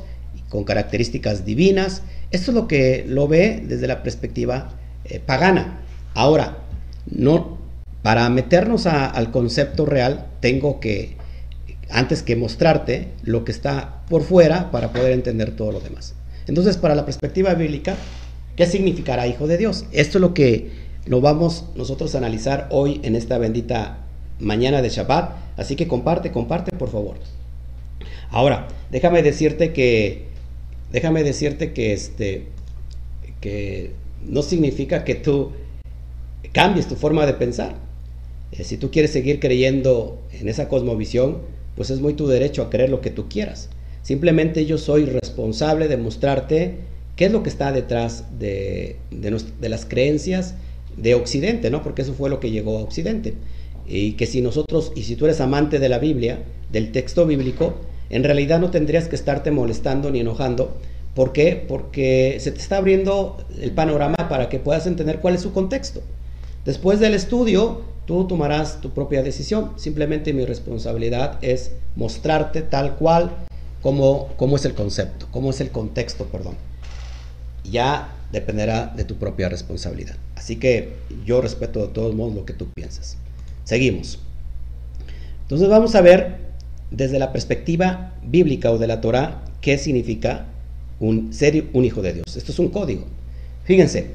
[0.49, 2.03] con características divinas.
[2.31, 4.71] Esto es lo que lo ve desde la perspectiva
[5.05, 5.81] eh, pagana.
[6.15, 6.59] Ahora,
[7.11, 7.59] no,
[8.03, 11.17] para meternos al concepto real, tengo que,
[11.91, 16.15] antes que mostrarte lo que está por fuera para poder entender todo lo demás.
[16.47, 17.97] Entonces, para la perspectiva bíblica,
[18.57, 19.87] ¿qué significará hijo de Dios?
[19.93, 20.71] Esto es lo que
[21.07, 24.04] lo vamos nosotros a analizar hoy en esta bendita
[24.39, 25.37] mañana de Shabbat.
[25.57, 27.17] Así que comparte, comparte, por favor.
[28.31, 30.25] Ahora, déjame decirte que,
[30.93, 32.47] déjame decirte que este,
[33.41, 33.93] que
[34.27, 35.53] no significa que tú
[36.53, 37.77] cambies tu forma de pensar.
[38.53, 41.43] Eh, si tú quieres seguir creyendo en esa cosmovisión,
[41.77, 43.69] pues es muy tu derecho a creer lo que tú quieras.
[44.03, 46.77] Simplemente yo soy responsable de mostrarte
[47.17, 50.55] qué es lo que está detrás de, de, las creencias
[50.97, 51.83] de Occidente, ¿no?
[51.83, 53.35] Porque eso fue lo que llegó a Occidente.
[53.87, 56.43] Y que si nosotros, y si tú eres amante de la Biblia,
[56.73, 57.75] del texto bíblico,
[58.11, 60.77] en realidad no tendrías que estarte molestando ni enojando.
[61.15, 61.65] ¿Por qué?
[61.69, 66.03] Porque se te está abriendo el panorama para que puedas entender cuál es su contexto.
[66.65, 69.73] Después del estudio, tú tomarás tu propia decisión.
[69.77, 73.31] Simplemente mi responsabilidad es mostrarte tal cual
[73.83, 76.57] como, como es el concepto, cómo es el contexto, perdón.
[77.71, 80.17] Ya dependerá de tu propia responsabilidad.
[80.35, 83.17] Así que yo respeto de todos modos lo que tú piensas.
[83.65, 84.19] Seguimos.
[85.43, 86.37] Entonces vamos a ver
[86.91, 90.47] desde la perspectiva bíblica o de la Torah qué significa
[91.01, 92.37] un ser un hijo de Dios.
[92.37, 93.05] Esto es un código.
[93.65, 94.11] Fíjense,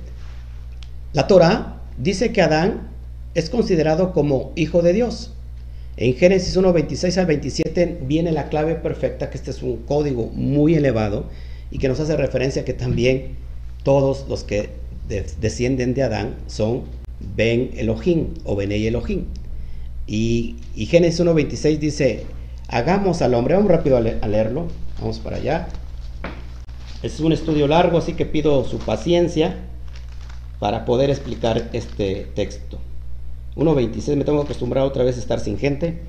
[1.13, 2.89] la Torah dice que Adán
[3.33, 5.33] es considerado como hijo de Dios.
[5.97, 10.27] En Génesis 1, 26 al 27 viene la clave perfecta, que este es un código
[10.33, 11.25] muy elevado
[11.71, 13.35] y que nos hace referencia que también
[13.83, 14.69] todos los que
[15.41, 16.83] descienden de Adán son
[17.35, 19.25] Ben Elohim o Benei Elohim.
[20.11, 22.25] Y, y Génesis 1.26 dice,
[22.67, 24.67] hagamos al hombre, vamos rápido a, leerlo,
[24.99, 25.67] vamos para allá.
[27.03, 29.57] Es un estudio largo, así que pido su paciencia
[30.57, 32.79] para poder explicar este texto.
[33.55, 35.99] 1.26, me tengo que acostumbrar otra vez a estar sin gente.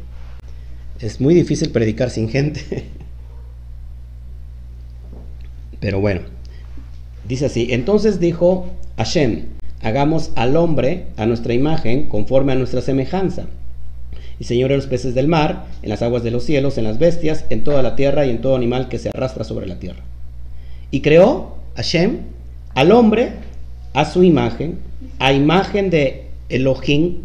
[0.99, 2.89] Es muy difícil predicar sin gente.
[5.79, 6.23] Pero bueno,
[7.29, 9.45] dice así, entonces dijo Hashem,
[9.83, 13.47] hagamos al hombre a nuestra imagen conforme a nuestra semejanza
[14.41, 16.99] y Señor en los peces del mar, en las aguas de los cielos, en las
[16.99, 20.01] bestias, en toda la tierra y en todo animal que se arrastra sobre la tierra.
[20.91, 22.21] Y creó Hashem
[22.75, 23.33] al hombre
[23.93, 24.79] a su imagen,
[25.19, 27.19] a imagen de Elohim,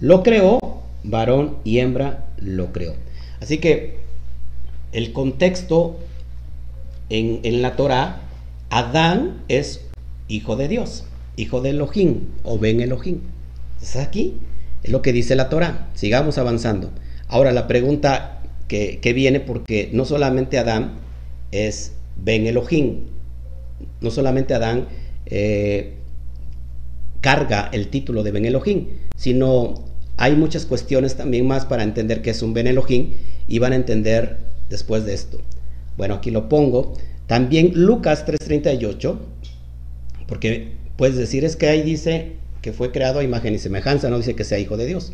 [0.00, 0.58] lo creó,
[1.04, 2.94] varón y hembra lo creó.
[3.40, 3.98] Así que
[4.90, 5.96] el contexto
[7.08, 8.20] en, en la Torah,
[8.68, 9.80] Adán es
[10.26, 11.04] hijo de Dios,
[11.36, 13.20] hijo de Elohim o Ben Elohim.
[13.80, 14.38] ¿Está aquí?
[14.82, 15.90] Es lo que dice la Torah.
[15.94, 16.90] Sigamos avanzando.
[17.28, 20.94] Ahora la pregunta que, viene, porque no solamente Adán
[21.50, 23.00] es Ben Elohim,
[24.00, 24.86] no solamente Adán
[25.26, 25.94] eh,
[27.20, 29.84] carga el título de Ben Elohim, sino
[30.16, 33.14] hay muchas cuestiones también más para entender que es un Ben Elohim
[33.46, 34.38] y van a entender
[34.70, 35.40] después de esto.
[35.96, 36.94] Bueno, aquí lo pongo.
[37.26, 39.18] También Lucas 3:38,
[40.26, 44.16] porque puedes decir es que ahí dice que fue creado a imagen y semejanza, no
[44.16, 45.12] dice que sea hijo de Dios.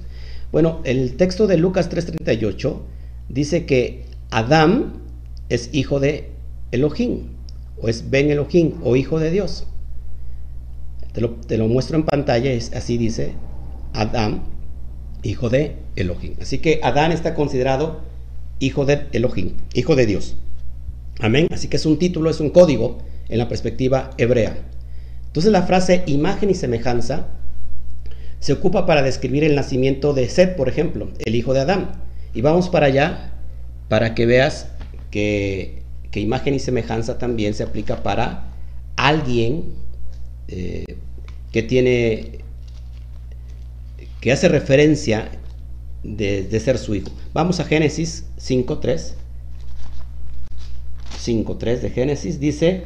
[0.52, 2.80] Bueno, el texto de Lucas 3:38
[3.28, 5.02] dice que Adán
[5.48, 6.30] es hijo de
[6.70, 7.24] Elohim,
[7.80, 9.66] o es Ben Elohim, o hijo de Dios.
[11.12, 13.32] Te lo, muestro en pantalla, es, así dice
[13.92, 14.42] Adán,
[15.22, 16.34] hijo de Elohim.
[16.40, 18.02] Así que Adán está considerado
[18.60, 20.36] hijo de Elohim, hijo de Dios.
[21.18, 21.48] Amén.
[21.50, 24.56] Así que es un título, es un código en la perspectiva hebrea.
[25.28, 27.28] Entonces la frase imagen y semejanza
[28.40, 31.92] se ocupa para describir el nacimiento de Seth, por ejemplo, el hijo de Adán.
[32.34, 33.32] Y vamos para allá
[33.88, 34.68] para que veas
[35.10, 35.82] que,
[36.14, 38.52] imagen y semejanza también se aplica para
[38.96, 39.66] alguien
[40.48, 40.84] eh,
[41.52, 42.40] que tiene,
[44.20, 45.30] que hace referencia
[46.02, 47.10] de, de ser su hijo.
[47.32, 49.12] Vamos a Génesis 5.3.
[51.24, 52.84] 5.3 de Génesis dice,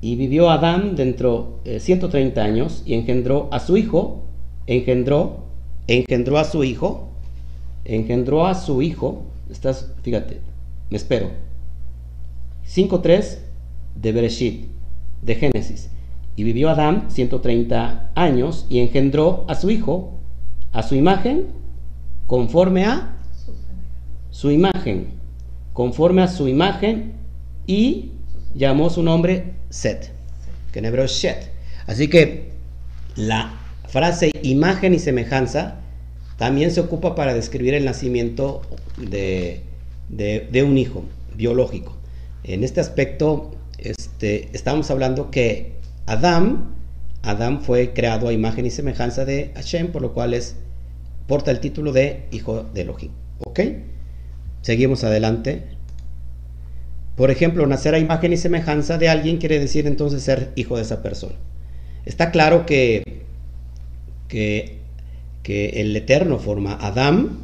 [0.00, 4.22] y vivió Adán dentro de 130 años y engendró a su hijo,
[4.66, 5.44] engendró,
[5.86, 7.10] engendró a su hijo,
[7.84, 10.40] engendró a su hijo, estás, fíjate,
[10.88, 11.30] me espero.
[12.66, 13.38] 5.3
[13.96, 14.66] de Bereshit,
[15.22, 15.90] de Génesis.
[16.36, 20.12] Y vivió Adán 130 años y engendró a su hijo,
[20.72, 21.46] a su imagen,
[22.26, 23.16] conforme a
[24.30, 25.08] su imagen,
[25.72, 27.12] conforme a su imagen,
[27.66, 28.12] y
[28.54, 30.10] llamó su nombre Set,
[30.72, 31.50] que en hebreo es Shet.
[31.86, 32.50] Así que
[33.16, 33.58] la
[33.88, 35.76] frase imagen y semejanza
[36.36, 38.62] también se ocupa para describir el nacimiento
[38.96, 39.62] de,
[40.08, 41.04] de un hijo
[41.36, 41.96] biológico.
[42.44, 45.72] En este aspecto, este, estamos hablando que
[46.06, 46.74] Adán,
[47.22, 50.56] Adán fue creado a imagen y semejanza de Hashem, por lo cual es,
[51.26, 53.12] porta el título de hijo de Elohim.
[53.38, 53.60] ¿Ok?
[54.62, 55.64] Seguimos adelante.
[57.20, 60.82] Por ejemplo, nacer a imagen y semejanza de alguien quiere decir entonces ser hijo de
[60.84, 61.34] esa persona.
[62.06, 63.02] Está claro que,
[64.26, 64.78] que,
[65.42, 67.40] que el Eterno forma a Adán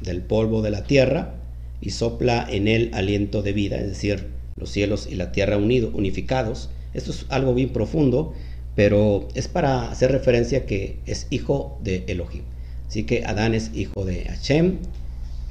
[0.00, 1.34] del polvo de la tierra
[1.82, 5.90] y sopla en él aliento de vida, es decir, los cielos y la tierra unidos,
[5.92, 6.70] unificados.
[6.94, 8.32] Esto es algo bien profundo,
[8.76, 12.44] pero es para hacer referencia que es hijo de Elohim.
[12.88, 14.78] Así que Adán es hijo de Hashem,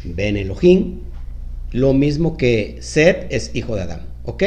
[0.04, 1.11] Ben Elohim,
[1.71, 4.01] lo mismo que Seth es hijo de Adán.
[4.25, 4.43] ¿Ok?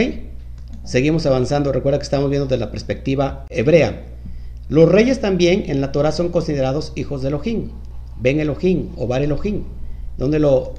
[0.85, 1.73] Seguimos avanzando.
[1.73, 4.05] Recuerda que estamos viendo desde la perspectiva hebrea.
[4.69, 7.71] Los reyes también en la Torah son considerados hijos de Elohim.
[8.21, 9.65] Ben Elohim o Bar Elohim.
[10.19, 10.75] ¿Dónde lo,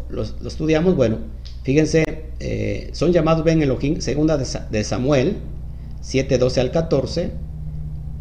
[0.45, 0.95] estudiamos?
[0.95, 1.17] Bueno,
[1.63, 2.05] fíjense,
[2.39, 5.37] eh, son llamados Ben Elohim, segunda de, Samuel,
[5.99, 7.31] 7, 12 al 14,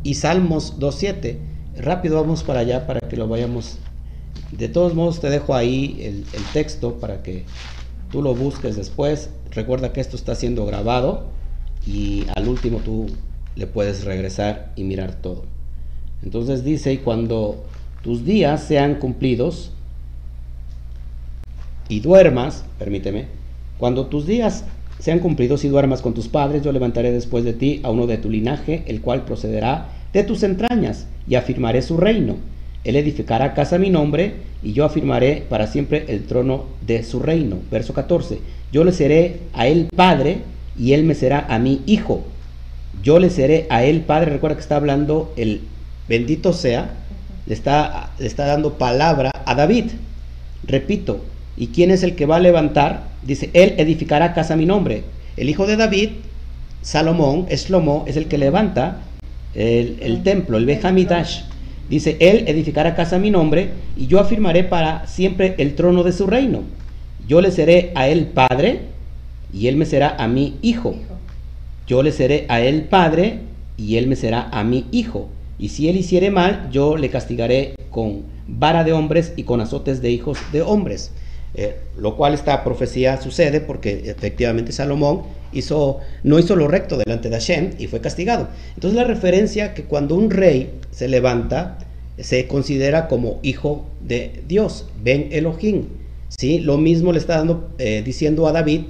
[0.02, 1.38] y Salmos 2, 7.
[1.76, 3.78] Rápido vamos para allá para que lo vayamos.
[4.50, 7.44] De todos modos, te dejo ahí el texto para que
[8.14, 9.29] tú lo busques después.
[9.50, 11.24] Recuerda que esto está siendo grabado
[11.85, 13.07] y al último tú
[13.57, 15.42] le puedes regresar y mirar todo.
[16.22, 17.64] Entonces dice, y cuando
[18.05, 19.72] tus días sean cumplidos,
[21.88, 23.27] y duermas, permíteme,
[23.79, 24.64] cuando tus días
[25.00, 28.18] sean cumplidos y duermas con tus padres, yo levantaré después de ti a uno de
[28.18, 32.37] tu linaje, el cual procederá de tus entrañas, y afirmaré su reino.
[32.85, 37.18] Él edificará casa a mi nombre, y yo afirmaré para siempre el trono de su
[37.20, 37.59] reino.
[37.70, 38.38] Verso 14.
[38.73, 40.38] Yo le seré a él padre,
[40.79, 42.25] y él me será a mí hijo.
[43.03, 44.31] Yo le seré a él padre.
[44.31, 45.62] Recuerda que está hablando el
[46.09, 46.94] bendito sea,
[47.47, 49.87] le está, le está dando palabra a David.
[50.66, 51.20] Repito,
[51.57, 53.05] ¿Y quién es el que va a levantar?
[53.23, 55.05] Dice, él edificará casa a mi nombre.
[55.37, 56.11] El hijo de David,
[56.83, 59.03] Salomón, Eslomo, es el que levanta
[59.55, 61.42] el, templo, el Behamidash.
[61.88, 66.12] Dice, él edificará casa a mi nombre y yo afirmaré para siempre el trono de
[66.12, 66.62] su reino.
[67.29, 68.81] Yo le seré a él padre
[69.53, 70.97] y él me será a mí hijo.
[71.87, 73.40] Yo le seré a él padre
[73.77, 75.29] y él me será a mí hijo.
[75.59, 80.03] Y si él hiciere mal, yo le castigaré con vara de hombres y con azotes
[80.03, 81.12] de hijos de hombres.
[81.56, 87.30] Eh, lo cual esta profecía sucede porque efectivamente Salomón hizo, no hizo lo recto delante
[87.30, 88.48] de Hashem y fue castigado.
[88.74, 91.78] Entonces la referencia que cuando un rey se levanta,
[92.18, 95.84] se considera como hijo de Dios, Ben Elohim.
[96.28, 96.58] ¿sí?
[96.58, 98.82] Lo mismo le está dando, eh, diciendo a David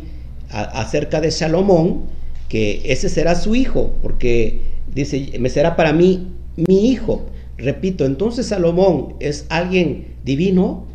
[0.48, 2.04] acerca de Salomón,
[2.48, 4.60] que ese será su hijo, porque
[4.94, 7.26] dice, me será para mí mi hijo.
[7.58, 10.86] Repito, entonces Salomón es alguien divino,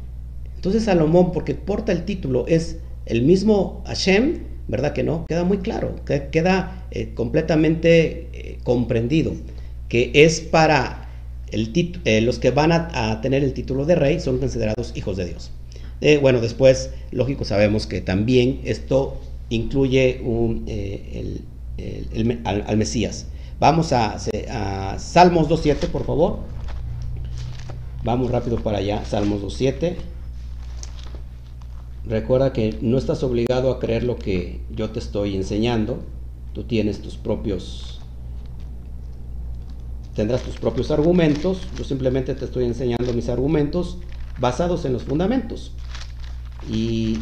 [0.60, 5.26] entonces Salomón, porque porta el título, es el mismo Hashem, ¿verdad que no?
[5.26, 9.32] Queda muy claro, queda eh, completamente eh, comprendido,
[9.88, 11.08] que es para
[11.54, 15.52] eh, los que van a, tener el título de rey son considerados hijos de Dios.
[16.22, 19.18] bueno, después, lógico, sabemos que también esto
[19.48, 20.20] incluye
[22.44, 23.28] al, Mesías.
[23.62, 24.18] Vamos a,
[24.52, 26.40] a Salmos 2.7, por favor.
[28.04, 30.19] Vamos rápido para allá, Salmos 2.7.
[32.10, 36.00] Recuerda que no estás obligado a creer lo que yo te estoy enseñando.
[36.54, 38.02] Tú tienes tus propios,
[40.16, 41.62] tendrás tus propios argumentos.
[41.78, 44.00] Yo simplemente te estoy enseñando mis argumentos
[44.40, 45.72] basados en los fundamentos.
[46.68, 47.20] Y,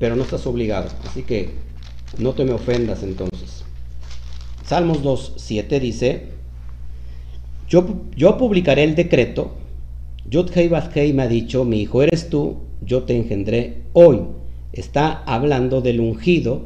[0.00, 0.88] pero no estás obligado.
[1.08, 1.52] Así que
[2.18, 3.62] no te me ofendas entonces.
[4.64, 6.32] Salmos 2, 7 dice,
[7.68, 9.52] yo, yo publicaré el decreto.
[10.28, 14.20] Yod Hei me ha dicho, mi hijo eres tú, yo te engendré hoy.
[14.72, 16.62] Está hablando del ungido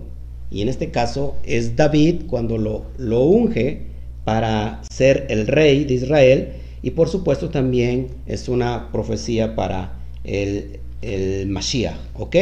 [0.50, 3.82] y en este caso es David cuando lo, lo unge
[4.24, 6.52] para ser el rey de Israel
[6.82, 9.94] y por supuesto también es una profecía para
[10.24, 12.36] el, el Mashiach, ¿ok?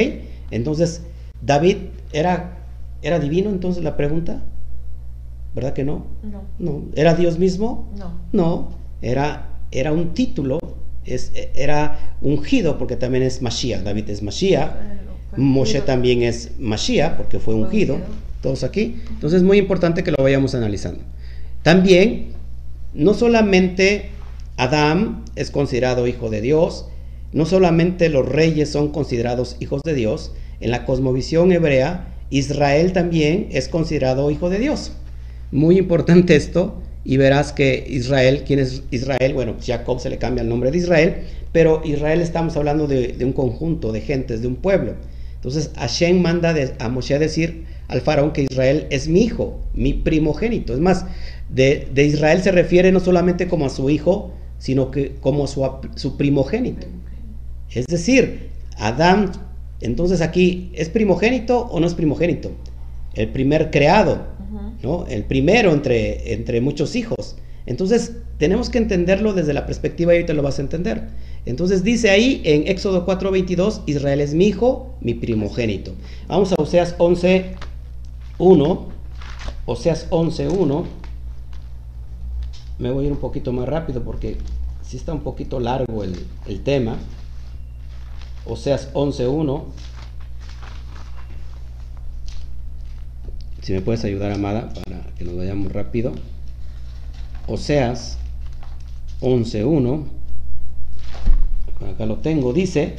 [0.51, 1.03] Entonces,
[1.43, 1.77] David
[2.13, 2.59] era,
[3.03, 4.43] era divino entonces la pregunta,
[5.55, 6.07] ¿verdad que no?
[6.23, 6.43] No.
[6.59, 6.83] No.
[6.95, 7.89] ¿Era Dios mismo?
[7.97, 8.13] No.
[8.33, 8.69] No,
[9.03, 10.59] era, era un título
[11.11, 13.83] es, era ungido porque también es Mashiach.
[13.83, 14.71] David es Mashiach.
[15.37, 17.99] Moshe también es Mashiach porque fue ungido.
[18.43, 18.97] Todos aquí.
[19.11, 21.01] Entonces es muy importante que lo vayamos analizando.
[21.63, 22.33] También,
[22.95, 24.11] no solamente
[24.57, 26.87] Adán es considerado hijo de Dios,
[27.33, 33.49] no solamente los reyes son considerados hijos de Dios, en la cosmovisión hebrea, Israel también
[33.53, 34.93] es considerado hijo de Dios.
[35.53, 39.33] Muy importante esto, y verás que Israel, ¿quién es Israel?
[39.35, 41.17] Bueno, Jacob se le cambia el nombre de Israel,
[41.53, 44.95] pero Israel estamos hablando de, un conjunto de gentes, de un pueblo.
[45.35, 49.95] Entonces Hashem manda a Moshe a decir al faraón que Israel es mi hijo, mi
[49.95, 50.75] primogénito.
[50.75, 51.07] Es más,
[51.49, 56.19] de, Israel se refiere no solamente como a su hijo, sino que como su, su
[56.19, 56.87] primogénito.
[57.71, 59.33] Es decir, Adán,
[59.81, 62.53] entonces aquí, ¿es primogénito o no es primogénito?
[63.15, 64.27] El primer creado,
[64.83, 65.07] ¿no?
[65.09, 67.37] El primero entre, entre muchos hijos.
[67.67, 71.09] Entonces, tenemos que entenderlo desde la perspectiva y ahorita lo vas a entender.
[71.47, 75.93] Entonces dice ahí en Éxodo 4:22, Israel es mi hijo, mi primogénito.
[76.27, 78.87] Vamos a Oseas 11:1.
[79.67, 80.85] Oseas 11:1.
[82.79, 84.39] Me voy a ir un poquito más rápido porque
[84.83, 86.15] si está un poquito largo el,
[86.47, 86.97] el tema.
[88.47, 89.65] Oseas 11.1.
[93.63, 96.13] Si me puedes ayudar, Amada, para que nos vayamos rápido.
[97.47, 98.19] Oseas
[99.21, 100.05] 11.1.
[101.93, 102.53] Acá lo tengo.
[102.53, 102.97] Dice,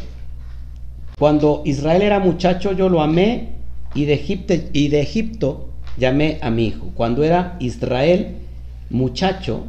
[1.17, 3.49] cuando Israel era muchacho yo lo amé
[3.93, 6.91] y de, Egipto, y de Egipto llamé a mi hijo.
[6.95, 8.37] Cuando era Israel
[8.89, 9.65] muchacho,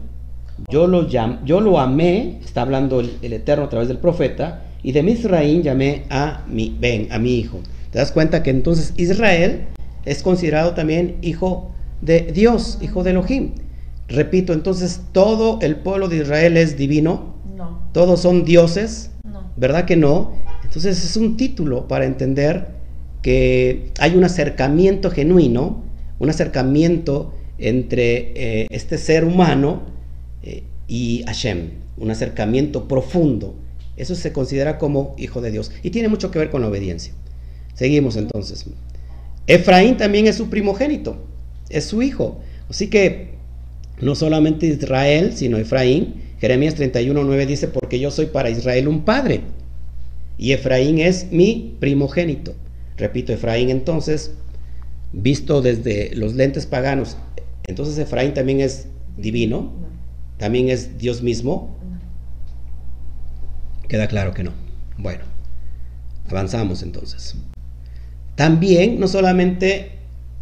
[0.69, 5.03] yo lo, yo lo amé, está hablando el, Eterno a través del profeta, y de
[5.03, 7.61] Misraín llamé a mi, ven, a mi hijo.
[7.91, 9.67] Te das cuenta que entonces Israel
[10.05, 13.53] es considerado también hijo de Dios, hijo de Elohim.
[14.09, 17.35] Repito, entonces todo el pueblo de Israel es divino.
[17.57, 17.89] No.
[17.93, 19.11] Todos son dioses.
[19.25, 19.51] No.
[19.57, 20.33] ¿Verdad que no?
[20.65, 22.69] Entonces es un título para entender
[23.23, 25.85] que hay un acercamiento genuino,
[26.19, 29.83] un acercamiento entre eh, este ser humano
[30.43, 33.55] eh, y Hashem, un acercamiento profundo.
[33.97, 37.13] Eso se considera como hijo de Dios y tiene mucho que ver con la obediencia.
[37.75, 38.67] Seguimos entonces.
[39.47, 41.17] Efraín también es su primogénito,
[41.69, 42.41] es su hijo.
[42.69, 43.33] Así que
[44.01, 46.23] no solamente Israel, sino Efraín.
[46.41, 49.43] Jeremías 31.9 dice, porque yo soy para Israel un padre
[50.39, 52.55] y Efraín es mi primogénito.
[52.97, 54.33] Repito, Efraín entonces,
[55.13, 57.17] visto desde los lentes paganos,
[57.69, 59.73] entonces Efraín también es divino,
[60.39, 61.77] también es Dios mismo?
[63.89, 64.53] Queda claro que no.
[64.99, 65.23] Bueno,
[66.29, 67.37] avanzamos entonces.
[68.35, 69.93] También, no solamente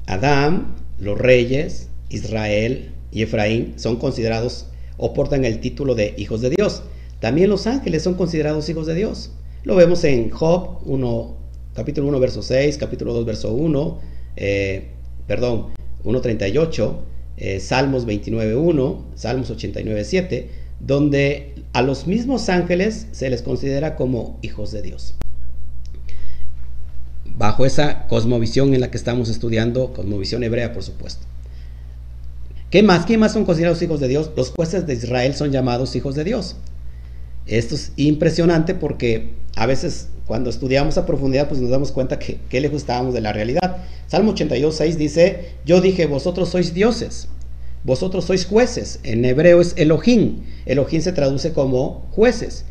[0.07, 4.67] Adán, los reyes, Israel y Efraín son considerados
[4.97, 6.83] o portan el título de hijos de Dios.
[7.21, 9.33] También los ángeles son considerados hijos de Dios.
[9.65, 11.37] Lo vemos en Job 1,
[11.75, 14.01] capítulo 1, verso 6, capítulo 2, verso 1,
[14.37, 14.89] eh,
[15.27, 15.69] perdón,
[16.05, 16.97] 1.38,
[17.37, 20.47] eh, Salmos 29.1, Salmos 89.7,
[20.81, 25.15] donde a los mismos ángeles se les considera como hijos de Dios.
[27.41, 31.23] Bajo esa cosmovisión en la que estamos estudiando, cosmovisión hebrea, por supuesto.
[32.69, 33.07] ¿Qué más?
[33.07, 34.31] ¿Qué más son considerados hijos de Dios?
[34.37, 36.57] Los jueces de Israel son llamados hijos de Dios.
[37.47, 42.41] Esto es impresionante porque a veces cuando estudiamos a profundidad pues nos damos cuenta que,
[42.51, 43.79] que lejos estábamos de la realidad.
[44.07, 47.29] Salmo 82.6 dice, yo dije, vosotros sois dioses,
[47.85, 49.01] vosotros sois jueces.
[49.03, 50.43] En hebreo es Elohim.
[50.67, 52.67] Elohim se traduce como jueces.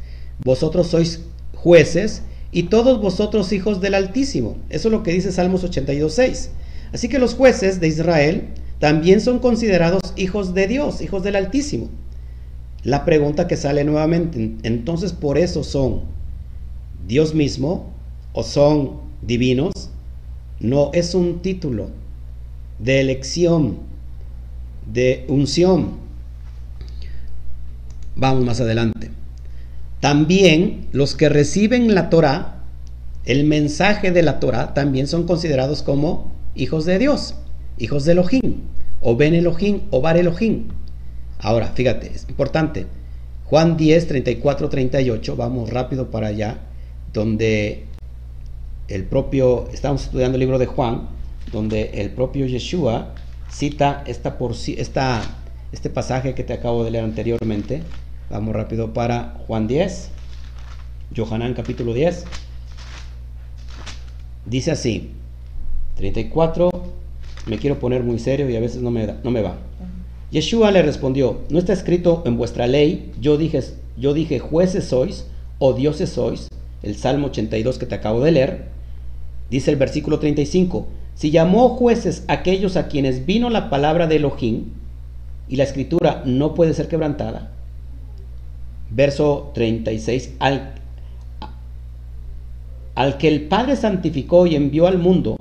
[0.46, 1.22] Vosotros sois
[1.56, 2.22] jueces
[2.52, 4.58] y todos vosotros hijos del Altísimo.
[4.70, 6.50] Eso es lo que dice Salmos 82.6.
[6.94, 11.90] Así que los jueces de Israel también son considerados hijos de Dios, hijos del Altísimo.
[12.84, 16.02] La pregunta que sale nuevamente, entonces por eso son
[17.08, 17.94] Dios mismo
[18.34, 19.90] o son divinos
[20.60, 21.90] no es un título
[22.80, 23.78] de elección,
[24.92, 25.98] de unción.
[28.16, 29.12] Vamos más adelante.
[30.00, 32.64] También los que reciben la Torah,
[33.26, 37.36] el mensaje de la Torah, también son considerados como hijos de Dios,
[37.78, 38.62] hijos de Elohim,
[39.02, 40.70] o Ben Elohim, o Bar Elohim.
[41.40, 42.86] Ahora, fíjate, es importante.
[43.46, 46.60] Juan 10, 34, 38, vamos rápido para allá,
[47.14, 47.86] donde
[48.88, 51.08] el propio, estamos estudiando el libro de Juan,
[51.52, 53.16] donde el propio Yeshua
[53.50, 57.84] cita esta, por, este pasaje que te acabo de leer anteriormente.
[58.30, 60.12] Vamos rápido para Juan 10,
[61.16, 62.26] Johanán capítulo 10.
[64.46, 65.12] Dice así,
[65.96, 66.70] 34,
[67.48, 69.56] me quiero poner muy serio y a veces no me, no me va.
[70.32, 73.62] Yeshua le respondió, no está escrito en vuestra ley, yo dije,
[73.98, 75.26] yo dije jueces sois
[75.58, 76.48] o dioses sois,
[76.84, 78.70] el Salmo 82 que te acabo de leer,
[79.50, 84.66] Dice el versículo 35, si llamó jueces aquellos a quienes vino la palabra de Elohim,
[85.48, 87.52] y la escritura no puede ser quebrantada.
[88.92, 90.74] Verso 36, al,
[92.96, 95.38] al que el Padre santificó y envió al mundo,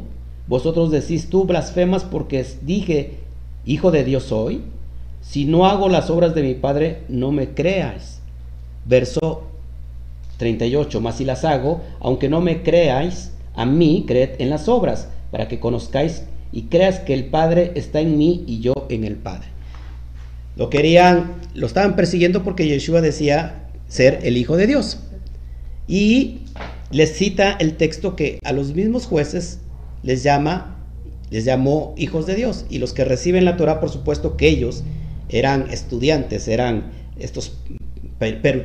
[0.47, 3.19] vosotros decís tú blasfemas porque dije,
[3.65, 4.63] hijo de Dios soy.
[5.21, 8.21] si no hago las obras de mi Padre, no me creáis.
[8.87, 9.43] Verso
[10.39, 15.09] 38, más si las hago, aunque no me creáis, a mí creed en las obras,
[15.31, 19.17] para que conozcáis y creas que el Padre está en mí y yo en el
[19.17, 19.49] Padre.
[20.59, 24.99] Lo querían, lo estaban persiguiendo porque Yeshua decía ser el Hijo de Dios.
[25.87, 26.41] Y
[26.91, 29.61] les cita el texto que a los mismos jueces
[30.03, 30.85] les llama,
[31.31, 32.67] les llamó hijos de Dios.
[32.69, 34.83] Y los que reciben la Torah, por supuesto que ellos
[35.29, 36.91] eran estudiantes, eran
[37.21, 37.57] estos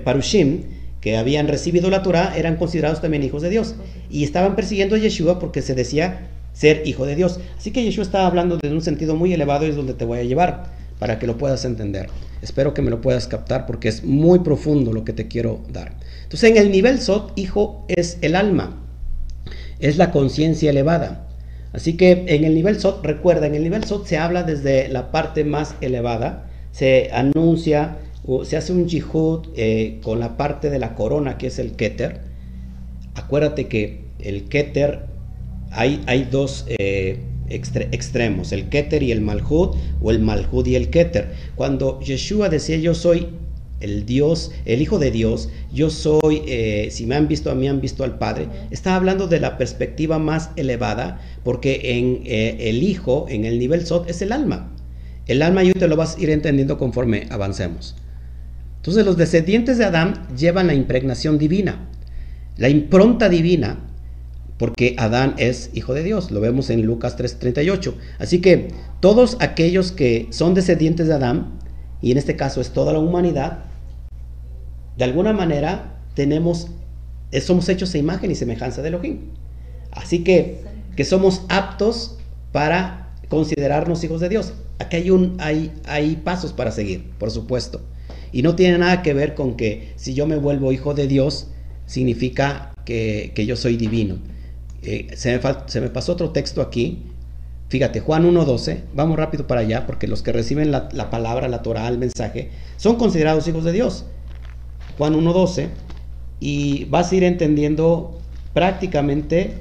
[0.03, 0.63] parushim
[0.99, 3.75] que habían recibido la Torah, eran considerados también hijos de Dios.
[4.09, 7.39] Y estaban persiguiendo a Yeshua porque se decía ser hijo de Dios.
[7.55, 10.17] Así que Yeshua estaba hablando desde un sentido muy elevado y es donde te voy
[10.17, 12.07] a llevar para que lo puedas entender.
[12.41, 15.95] Espero que me lo puedas captar porque es muy profundo lo que te quiero dar.
[16.23, 18.81] Entonces, en el nivel Sot, hijo es el alma,
[19.79, 21.27] es la conciencia elevada.
[21.73, 25.11] Así que en el nivel Sot, recuerda, en el nivel Sot se habla desde la
[25.11, 30.79] parte más elevada, se anuncia, o se hace un jihud eh, con la parte de
[30.79, 32.21] la corona que es el Keter.
[33.15, 35.07] Acuérdate que el Keter,
[35.69, 37.19] hay, hay dos eh,
[37.49, 41.33] extremos, el Keter y el Malhud, o el Malhud y el Keter.
[41.55, 43.27] Cuando Yeshua decía yo soy
[43.83, 47.67] el Dios, el Hijo de Dios, yo soy, eh, si me han visto a mí,
[47.67, 48.47] han visto al Padre.
[48.71, 53.85] Está hablando de la perspectiva más elevada, porque en eh, el Hijo, en el nivel
[53.85, 54.71] Sot, es el alma.
[55.27, 57.95] El alma yo te lo vas a ir entendiendo conforme avancemos.
[58.77, 61.89] Entonces los descendientes de Adán llevan la impregnación divina,
[62.57, 63.79] la impronta divina,
[64.63, 67.95] porque Adán es hijo de Dios, lo vemos en Lucas 3:38.
[68.17, 68.69] Así que
[69.01, 71.59] todos aquellos que son descendientes de Adán,
[72.01, 73.65] y en este caso es toda la humanidad,
[74.95, 76.67] de alguna manera tenemos,
[77.41, 79.31] somos hechos a imagen y semejanza de Elohim.
[79.91, 80.61] Así que,
[80.95, 82.17] que somos aptos
[82.53, 84.53] para considerarnos hijos de Dios.
[84.79, 87.81] Aquí hay, un, hay, hay pasos para seguir, por supuesto.
[88.31, 91.47] Y no tiene nada que ver con que si yo me vuelvo hijo de Dios,
[91.85, 94.19] significa que, yo soy divino.
[94.83, 97.03] Eh, se, me se, me pasó otro texto aquí.
[97.69, 101.63] Fíjate, Juan 1.12, vamos rápido para allá, porque los que reciben la, la palabra, la
[101.63, 104.05] Torah, el mensaje, son considerados hijos de Dios.
[104.97, 105.69] Juan 1.12,
[106.39, 108.19] y vas a ir entendiendo
[108.53, 109.53] prácticamente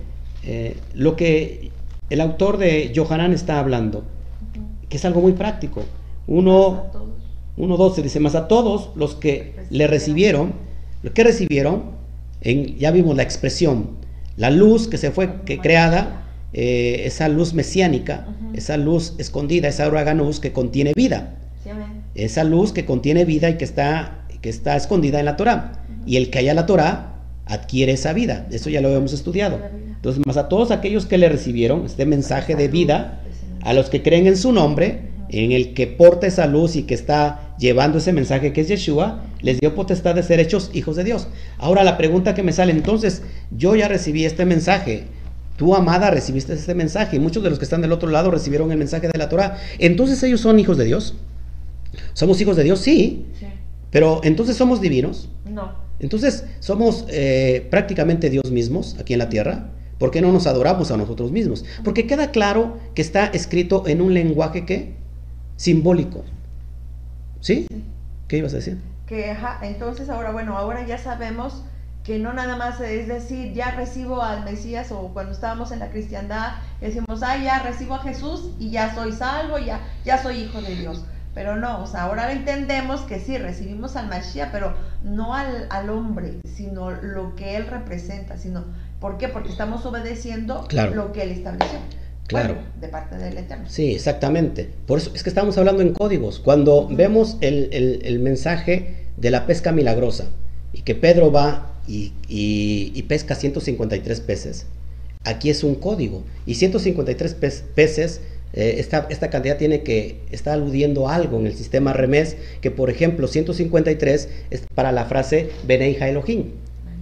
[0.44, 1.70] eh, lo que
[2.10, 4.04] el autor de Johanan está hablando,
[4.88, 5.84] que es algo muy práctico.
[6.26, 10.54] 1.12 dice, más a todos los que le recibieron,
[11.02, 11.92] lo que recibieron,
[12.40, 13.90] en, ya vimos la expresión,
[14.36, 19.88] la luz que se fue que creada, eh, esa luz mesiánica, esa luz escondida, esa
[19.88, 21.36] uraganus que contiene vida.
[22.14, 25.84] esa luz que contiene vida y que está que está escondida en la Torah.
[26.04, 27.14] Y el que haya la Torah
[27.46, 28.46] adquiere esa vida.
[28.50, 29.60] Eso ya lo hemos estudiado.
[29.86, 33.20] Entonces, más a todos aquellos que le recibieron este mensaje de vida,
[33.62, 36.94] a los que creen en su nombre, en el que porta esa luz y que
[36.94, 41.04] está llevando ese mensaje que es Yeshua, les dio potestad de ser hechos hijos de
[41.04, 41.28] Dios.
[41.58, 45.04] Ahora la pregunta que me sale, entonces, yo ya recibí este mensaje,
[45.56, 48.72] tú amada recibiste este mensaje y muchos de los que están del otro lado recibieron
[48.72, 51.14] el mensaje de la Torah, entonces ellos son hijos de Dios.
[52.14, 52.80] ¿Somos hijos de Dios?
[52.80, 53.26] Sí.
[53.38, 53.46] sí.
[53.90, 55.28] Pero entonces somos divinos.
[55.44, 55.72] No.
[56.00, 59.68] Entonces somos eh, prácticamente Dios mismos aquí en la tierra.
[59.98, 61.64] ¿Por qué no nos adoramos a nosotros mismos?
[61.84, 64.94] Porque queda claro que está escrito en un lenguaje que
[65.56, 66.24] simbólico.
[67.40, 67.66] ¿Sí?
[68.26, 68.78] ¿Qué ibas a decir?
[69.12, 71.64] Que ajá, entonces ahora bueno, ahora ya sabemos
[72.02, 75.90] que no nada más es decir, ya recibo al Mesías o cuando estábamos en la
[75.90, 80.62] cristiandad decimos, ah, ya recibo a Jesús y ya soy salvo, ya, ya soy hijo
[80.62, 81.04] de Dios.
[81.34, 85.90] Pero no, o sea, ahora entendemos que sí, recibimos al Mashiach, pero no al, al,
[85.90, 88.64] hombre, sino lo que él representa, sino,
[88.98, 89.28] ¿por qué?
[89.28, 91.80] Porque estamos obedeciendo lo que él estableció.
[92.28, 92.56] Claro.
[92.80, 93.66] de parte del Eterno.
[93.68, 94.70] Sí, exactamente.
[94.86, 96.38] Por eso es que estamos hablando en códigos.
[96.38, 100.26] Cuando vemos el, el, el, mensaje de la pesca milagrosa
[100.72, 104.66] y que Pedro va y, y, y pesca 153 peces,
[105.24, 106.22] aquí es un código.
[106.46, 107.34] Y 153
[107.74, 108.20] peces
[108.54, 112.90] eh, esta, esta, cantidad tiene que, está aludiendo algo en el sistema remes, que por
[112.90, 116.50] ejemplo 153 es para la frase Beneija Elohim,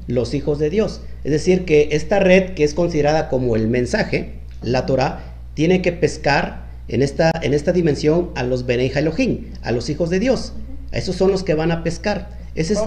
[0.07, 1.01] los hijos de Dios.
[1.25, 5.93] Es decir, que esta red que es considerada como el mensaje, la Torah, tiene que
[5.93, 10.53] pescar en esta, en esta dimensión a los Beneija Elohim, a los hijos de Dios.
[10.93, 12.31] Esos son los que van a pescar.
[12.55, 12.81] Ese es,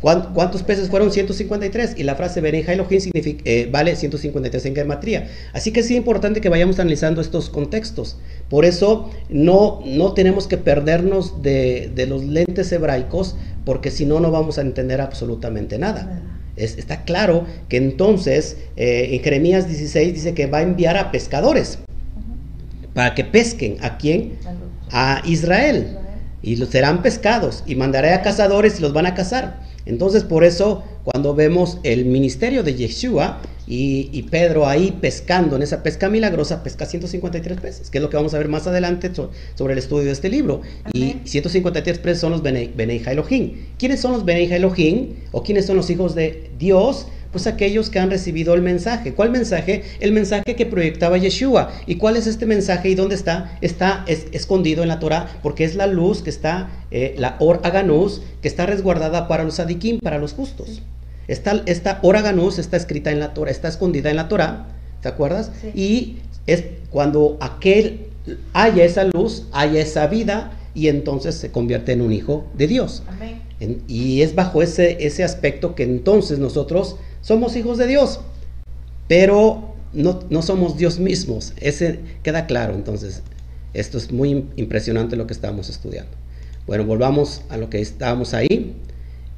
[0.00, 1.10] ¿Cuántos peces fueron?
[1.10, 1.94] 153.
[1.96, 5.28] Y la frase Bereja Elohim significa, eh, vale 153 en gematría.
[5.52, 8.18] Así que es importante que vayamos analizando estos contextos.
[8.48, 14.30] Por eso no, no tenemos que perdernos de, los lentes hebraicos, porque si no, no
[14.30, 16.22] vamos a entender absolutamente nada.
[16.56, 21.78] está claro que entonces eh, en Jeremías 16 dice que va a enviar a pescadores
[22.94, 23.76] para que pesquen.
[23.80, 24.32] ¿A quién?
[24.90, 25.96] A Israel.
[26.42, 29.60] Y los serán pescados y mandaré a cazadores y los van a cazar.
[29.86, 35.82] Entonces por eso cuando vemos el ministerio de Yeshua y, Pedro ahí pescando en esa
[35.84, 39.12] pesca milagrosa, pesca 153 peces, que es lo que vamos a ver más adelante
[39.54, 40.62] sobre el estudio de este libro.
[40.92, 42.72] Y 153 peces son los Benei,
[43.06, 43.52] Elohim.
[43.78, 45.14] ¿Quiénes son los Benei Elohim?
[45.30, 47.06] ¿O quiénes son los hijos de Dios?
[47.32, 49.14] Pues aquellos que han recibido el mensaje.
[49.14, 49.84] ¿Cuál mensaje?
[50.00, 51.70] El mensaje que proyectaba Yeshua.
[51.86, 53.56] ¿Y cuál es este mensaje y dónde está?
[53.60, 58.22] Está escondido en la Torah porque es la luz que está, eh, la Or Aganus,
[58.42, 60.82] que está resguardada para los adikim, para los justos.
[61.28, 64.66] Esta, esta Oraganus está escrita en la Torah, está escondida en la Torah,
[65.00, 65.52] ¿te acuerdas?
[65.76, 66.16] Y
[66.48, 68.08] es cuando aquel
[68.52, 73.04] haya esa luz, haya esa vida, y entonces se convierte en un hijo de Dios.
[73.86, 78.20] y es bajo ese, ese aspecto que entonces nosotros somos hijos de Dios,
[79.08, 81.52] pero no, no somos Dios mismos.
[81.60, 83.22] Ese queda claro, entonces.
[83.72, 86.10] Esto es muy impresionante lo que estamos estudiando.
[86.66, 88.74] Bueno, volvamos a lo que estábamos ahí.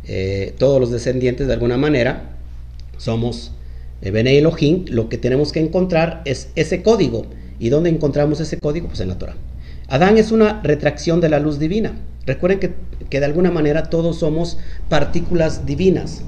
[0.04, 2.30] Eh, todos los descendientes de alguna manera
[2.96, 3.52] somos
[4.00, 7.26] eh, Bene Elohim, lo que tenemos que encontrar es ese código.
[7.58, 8.88] ¿Y dónde encontramos ese código?
[8.88, 9.36] Pues en la Torah.
[9.88, 11.92] Adán es una retracción de la luz divina.
[12.26, 12.74] Recuerden que,
[13.08, 14.58] que, de alguna manera todos somos
[14.88, 16.22] partículas divinas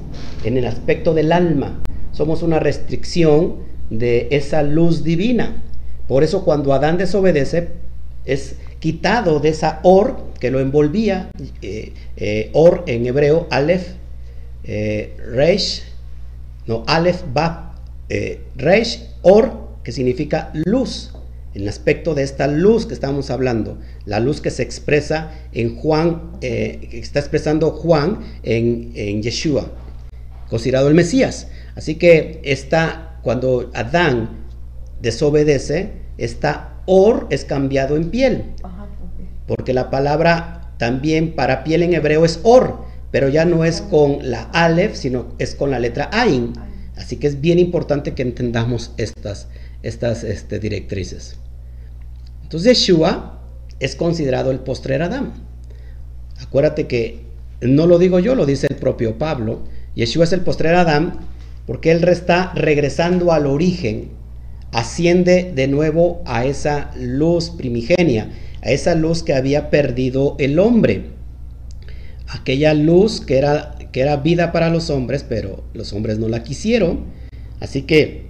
[0.45, 1.82] en el aspecto del alma.
[2.12, 3.57] Somos una restricción
[3.90, 5.62] de esa luz divina.
[6.09, 7.68] Por eso cuando Adán desobedece
[8.24, 11.30] es quitado de esa or que lo envolvía,
[11.62, 13.95] eh, eh, or en hebreo, Aleph,
[14.64, 15.84] eh, Reish,
[16.66, 17.76] no, Aleph, Ba,
[18.57, 21.13] Reish, or, que significa luz,
[21.55, 26.32] el aspecto de esta luz que estamos hablando, la luz que se expresa en Juan,
[26.40, 29.70] que está expresando Juan en, en Yeshua,
[30.48, 31.48] considerado el Mesías.
[31.76, 34.46] Así que está, cuando Adán
[35.00, 38.55] desobedece, esta or es cambiado en piel
[39.46, 44.30] porque la palabra también para piel en hebreo es or, pero ya no es con
[44.30, 46.52] la alef, sino es con la letra ain.
[46.96, 49.48] Así que es bien importante que entendamos estas,
[49.82, 51.38] estas este, directrices.
[52.45, 53.42] Entonces Yeshua
[53.80, 55.32] es considerado el postrer Adán.
[56.40, 57.24] Acuérdate que
[57.61, 59.64] no lo digo yo, lo dice el propio Pablo.
[59.95, 61.18] Yeshua es el postrer Adán
[61.66, 64.11] porque él está regresando al origen,
[64.70, 68.30] asciende de nuevo a esa luz primigenia
[68.64, 71.11] a esa luz que había perdido el hombre.
[72.28, 76.42] Aquella luz que era, que era vida para los hombres, pero los hombres no la
[76.42, 77.05] quisieron.
[77.61, 78.26] Así que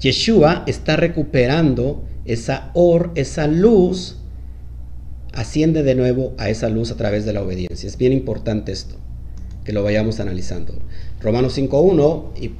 [0.00, 4.16] Yeshua está recuperando esa or, esa luz,
[5.32, 7.86] asciende de nuevo a esa luz a través de la obediencia.
[7.86, 8.96] Es bien importante esto,
[9.64, 10.74] que lo vayamos analizando.
[11.20, 12.50] Romanos 5.1 y,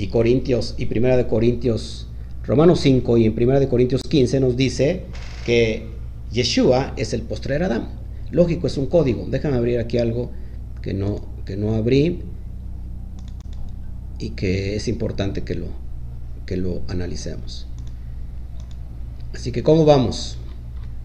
[0.00, 2.08] y Corintios y Primera de Corintios,
[2.44, 5.04] Romanos 5 y en Primera de Corintios 15 nos dice
[5.44, 5.86] que
[6.32, 7.88] Yeshua es el postrer Adán.
[8.30, 9.26] Lógico, es un código.
[9.28, 10.30] Déjame abrir aquí algo
[10.82, 12.20] que no, que no abrí
[14.18, 15.68] y que es importante que lo,
[16.46, 17.66] que lo analicemos.
[19.34, 20.38] Así que, ¿cómo vamos?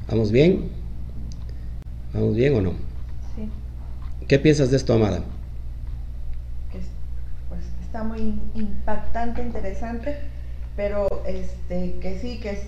[0.07, 0.69] ¿Vamos bien?
[2.13, 2.71] ¿Vamos bien o no?
[3.35, 3.49] Sí.
[4.27, 5.23] ¿Qué piensas de esto, Amada?
[7.49, 10.17] pues, está muy impactante, interesante,
[10.75, 12.59] pero este, que sí, que es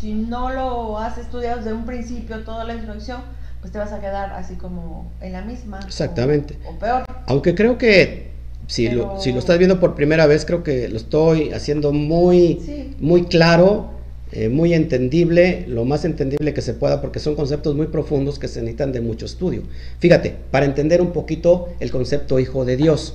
[0.00, 3.22] si no lo has estudiado desde un principio, toda la introducción,
[3.60, 5.80] pues te vas a quedar así como en la misma.
[5.84, 6.56] Exactamente.
[6.66, 7.04] O, peor.
[7.26, 8.30] Aunque creo que
[8.68, 12.94] si, lo, si lo estás viendo por primera vez, creo que lo estoy haciendo muy,
[13.00, 13.90] muy claro,
[14.32, 18.48] eh, muy entendible, lo más entendible que se pueda, porque son conceptos muy profundos que
[18.48, 19.62] se necesitan de mucho estudio.
[20.00, 23.14] Fíjate, para entender un poquito el concepto hijo de Dios,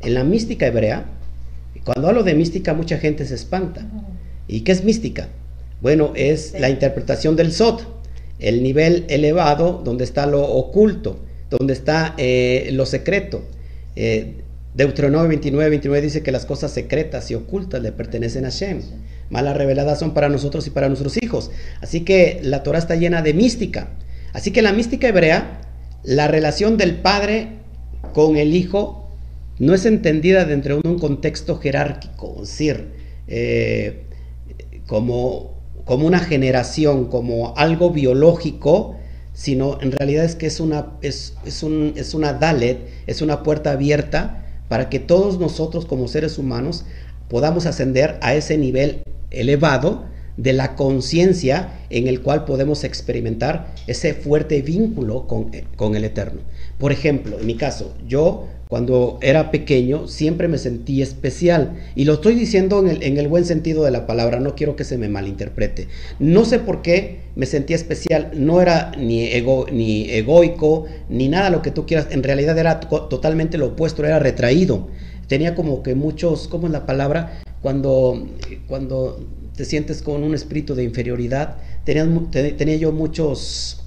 [0.00, 1.06] en la mística hebrea,
[1.84, 3.86] cuando hablo de mística, mucha gente se espanta.
[4.48, 5.28] ¿Y qué es mística?
[5.80, 7.86] Bueno, es la interpretación del Sot,
[8.40, 11.18] el nivel elevado donde está lo oculto,
[11.50, 13.42] donde está eh, lo secreto.
[13.94, 14.34] Eh,
[14.74, 18.82] Deuteronomio 29, 29 dice que las cosas secretas y ocultas le pertenecen a Shem.
[19.30, 21.50] Malas reveladas son para nosotros y para nuestros hijos.
[21.80, 23.90] Así que la Torah está llena de mística.
[24.32, 25.60] Así que la mística hebrea,
[26.04, 27.48] la relación del padre
[28.14, 29.08] con el hijo
[29.58, 32.88] no es entendida dentro de un contexto jerárquico, es decir,
[33.26, 34.04] eh,
[34.86, 35.58] como
[35.88, 38.96] como una generación, como algo biológico,
[39.32, 43.72] sino en realidad es que es una, es, un, es una Dalet, es una puerta
[43.72, 46.84] abierta para que todos nosotros como seres humanos
[47.30, 50.04] podamos ascender a ese nivel elevado
[50.36, 56.40] de la conciencia en el cual podemos experimentar ese fuerte vínculo con, con el Eterno.
[56.78, 61.72] Por ejemplo, en mi caso, yo cuando era pequeño siempre me sentí especial.
[61.96, 64.76] Y lo estoy diciendo en el, en el, buen sentido de la palabra, no quiero
[64.76, 65.88] que se me malinterprete.
[66.18, 71.50] No sé por qué me sentía especial, no era ni, ego, ni egoico, ni nada
[71.50, 72.08] lo que tú quieras.
[72.10, 74.88] En realidad era totalmente lo opuesto, era retraído.
[75.28, 77.40] Tenía como que muchos, ¿cómo es la palabra?
[77.62, 78.28] Cuando,
[78.66, 82.06] cuando te sientes con un espíritu de inferioridad, tenía,
[82.56, 83.84] tenía yo muchos...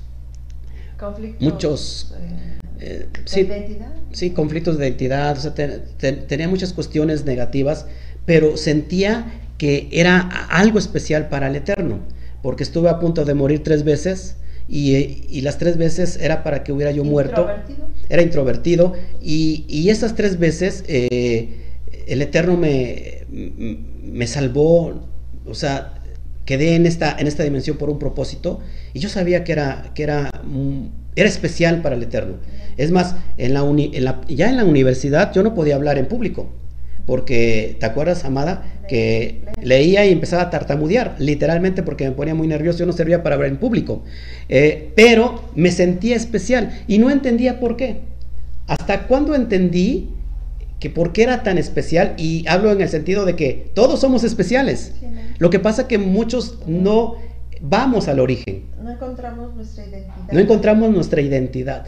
[0.98, 1.42] Conflictos.
[1.42, 2.14] Muchos...
[2.20, 2.52] Eh
[2.82, 3.94] eh, ¿De sí, identidad?
[4.12, 5.68] sí, conflictos de identidad, o sea, te-
[5.98, 7.86] te- tenía muchas cuestiones negativas,
[8.26, 10.20] pero sentía que era
[10.50, 12.00] algo especial para el Eterno,
[12.42, 14.96] porque estuve a punto de morir tres veces y,
[15.30, 17.48] y las tres veces era para que hubiera yo muerto,
[18.10, 21.58] era introvertido y, y esas tres veces eh,
[22.08, 25.08] el Eterno me, me salvó,
[25.46, 25.94] o sea,
[26.46, 28.60] quedé en esta, en esta dimensión por un propósito
[28.94, 30.30] y yo sabía que era, que era,
[31.16, 32.36] era especial para el Eterno.
[32.78, 36.50] Es más, en la ya en la universidad yo no podía hablar en público,
[37.06, 38.64] porque, ¿te acuerdas, Amada?
[38.88, 43.24] Que leía y empezaba a tartamudear, literalmente porque me ponía muy nervioso, yo no servía
[43.24, 44.04] para hablar en público.
[44.50, 48.02] Eh, pero me sentía especial y no entendía por qué.
[48.68, 50.10] ¿Hasta cuándo entendí
[50.82, 52.16] que por qué era tan especial?
[52.18, 54.92] Y hablo en el sentido de que todos somos especiales.
[55.00, 55.06] Sí.
[55.38, 57.16] Lo que pasa que muchos no
[57.62, 58.66] vamos al origen.
[58.84, 60.32] No encontramos nuestra identidad.
[60.34, 61.86] No encontramos nuestra identidad.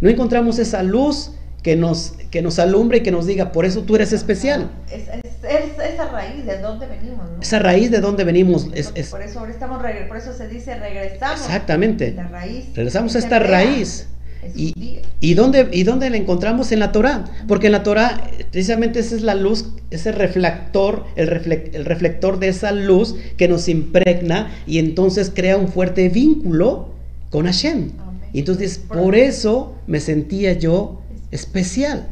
[0.00, 1.30] No encontramos esa luz
[1.62, 4.68] que nos, que nos alumbre y que nos diga, por eso tú eres especial.
[4.90, 7.40] Es, es- es esa raíz de dónde venimos, ¿no?
[7.42, 11.40] Esa raíz de donde venimos es, Por eso ahora estamos por eso se dice regresamos.
[11.40, 12.12] exactamente.
[12.12, 12.66] La raíz.
[12.74, 14.08] Regresamos a Es esta raíz.
[14.54, 15.02] Y, judía.
[15.20, 16.72] ¿y, dónde, ¿Y dónde la encontramos?
[16.72, 17.24] En la Torah.
[17.46, 21.28] Porque en la Torah, precisamente esa es la luz, ese reflector, el,
[21.72, 26.94] el reflector de esa luz que nos impregna y entonces crea un fuerte vínculo
[27.30, 27.92] con Hashem.
[27.98, 28.20] Amén.
[28.32, 32.08] Y entonces, por eso me sentía yo especial.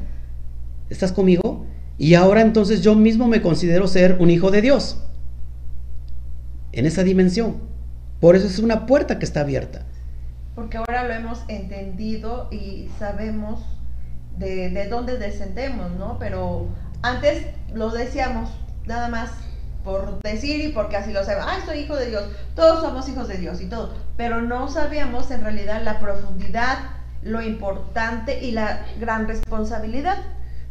[0.89, 1.67] ¿Estás conmigo?
[1.99, 4.99] Y ahora entonces yo mismo me considero ser un hijo de Dios.
[6.73, 7.57] En esa dimensión.
[8.21, 9.87] Por eso es una puerta que está abierta.
[10.61, 13.61] Porque ahora lo hemos entendido y sabemos
[14.37, 16.19] de, de dónde descendemos, ¿no?
[16.19, 16.67] Pero
[17.01, 18.51] antes lo decíamos
[18.85, 19.31] nada más
[19.83, 21.47] por decir y porque así lo sabemos.
[21.51, 22.25] Ay, soy hijo de Dios.
[22.55, 23.95] Todos somos hijos de Dios y todo.
[24.19, 26.91] Pero no sabíamos en realidad la profundidad,
[27.23, 30.19] lo importante y la gran responsabilidad.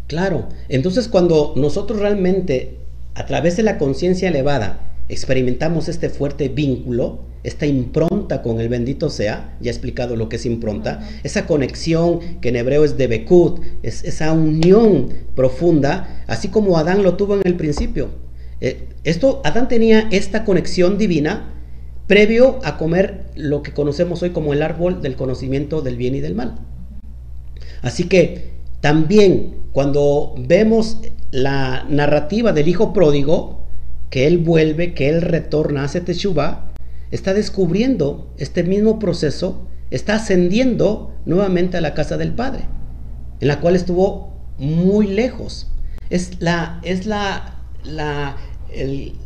[0.05, 2.77] Claro, entonces cuando nosotros realmente
[3.15, 9.09] a través de la conciencia elevada experimentamos este fuerte vínculo, esta impronta con el bendito
[9.09, 13.07] sea, ya he explicado lo que es impronta, esa conexión que en hebreo es de
[13.07, 18.09] Bekut, es esa unión profunda, así como Adán lo tuvo en el principio.
[18.61, 21.53] Eh, esto, Adán tenía esta conexión divina
[22.07, 26.19] previo a comer lo que conocemos hoy como el árbol del conocimiento del bien y
[26.19, 26.55] del mal.
[27.81, 28.51] Así que
[28.81, 30.97] también cuando vemos
[31.31, 33.58] la narrativa del hijo pródigo,
[34.09, 36.71] que él vuelve, que él retorna, hace teshuva,
[37.11, 42.65] está descubriendo este mismo proceso, está ascendiendo nuevamente a la casa del Padre,
[43.39, 45.67] en la cual estuvo muy lejos.
[46.09, 48.37] Es la, es la, la,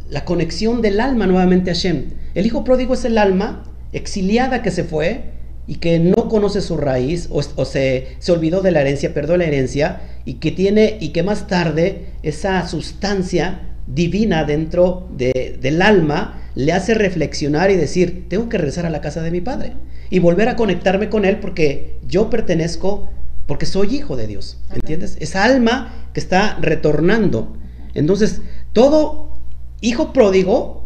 [0.09, 2.11] la conexión del alma nuevamente a Hashem.
[2.35, 3.63] El hijo pródigo es el alma
[3.93, 5.33] exiliada que se fue
[5.65, 9.37] y que no conoce su raíz o, o se, se olvidó de la herencia, perdió
[9.37, 15.81] la herencia y que tiene y que más tarde esa sustancia divina dentro de- del
[15.81, 19.73] alma le hace reflexionar y decir, tengo que regresar a la casa de mi padre
[20.09, 23.09] y volver a conectarme con él porque yo pertenezco,
[23.47, 24.59] porque soy hijo de Dios.
[24.73, 25.17] ¿entiendes?
[25.19, 27.57] Esa alma que está retornando.
[27.93, 28.41] Entonces,
[28.73, 29.33] todo
[29.81, 30.83] hijo pródigo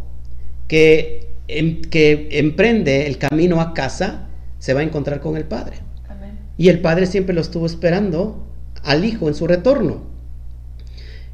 [0.68, 4.28] que, em- que emprende el camino a casa
[4.60, 5.78] se va a encontrar con el padre.
[6.10, 6.32] Amén.
[6.58, 8.48] Y el padre siempre lo estuvo esperando
[8.84, 10.04] al hijo en su retorno.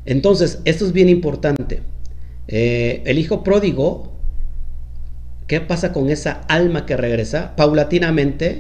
[0.06, 1.82] Entonces, esto es bien importante.
[2.48, 4.12] Eh, el hijo pródigo,
[5.48, 7.56] ¿qué pasa con esa alma que regresa?
[7.56, 8.58] Paulatinamente,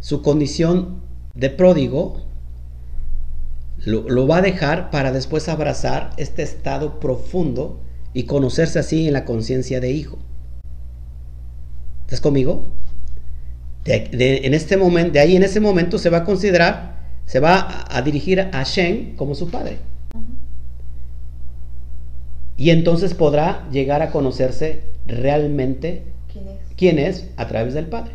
[0.00, 1.00] su condición
[1.34, 2.22] de pródigo
[3.84, 7.80] lo, va a dejar para después abrazar este estado profundo
[8.14, 10.18] y conocerse así en la conciencia de hijo.
[12.06, 12.68] ¿Estás conmigo?
[13.84, 16.96] De- en este momento, de ahí en ese momento se va a considerar,
[17.26, 19.78] se va a, a dirigir a Shen como su padre.
[22.56, 26.58] Y entonces podrá llegar a conocerse realmente ¿Quién es?
[26.76, 28.12] quién es a través del padre.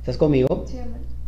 [0.00, 0.64] ¿Estás conmigo?
[0.68, 0.76] Sí.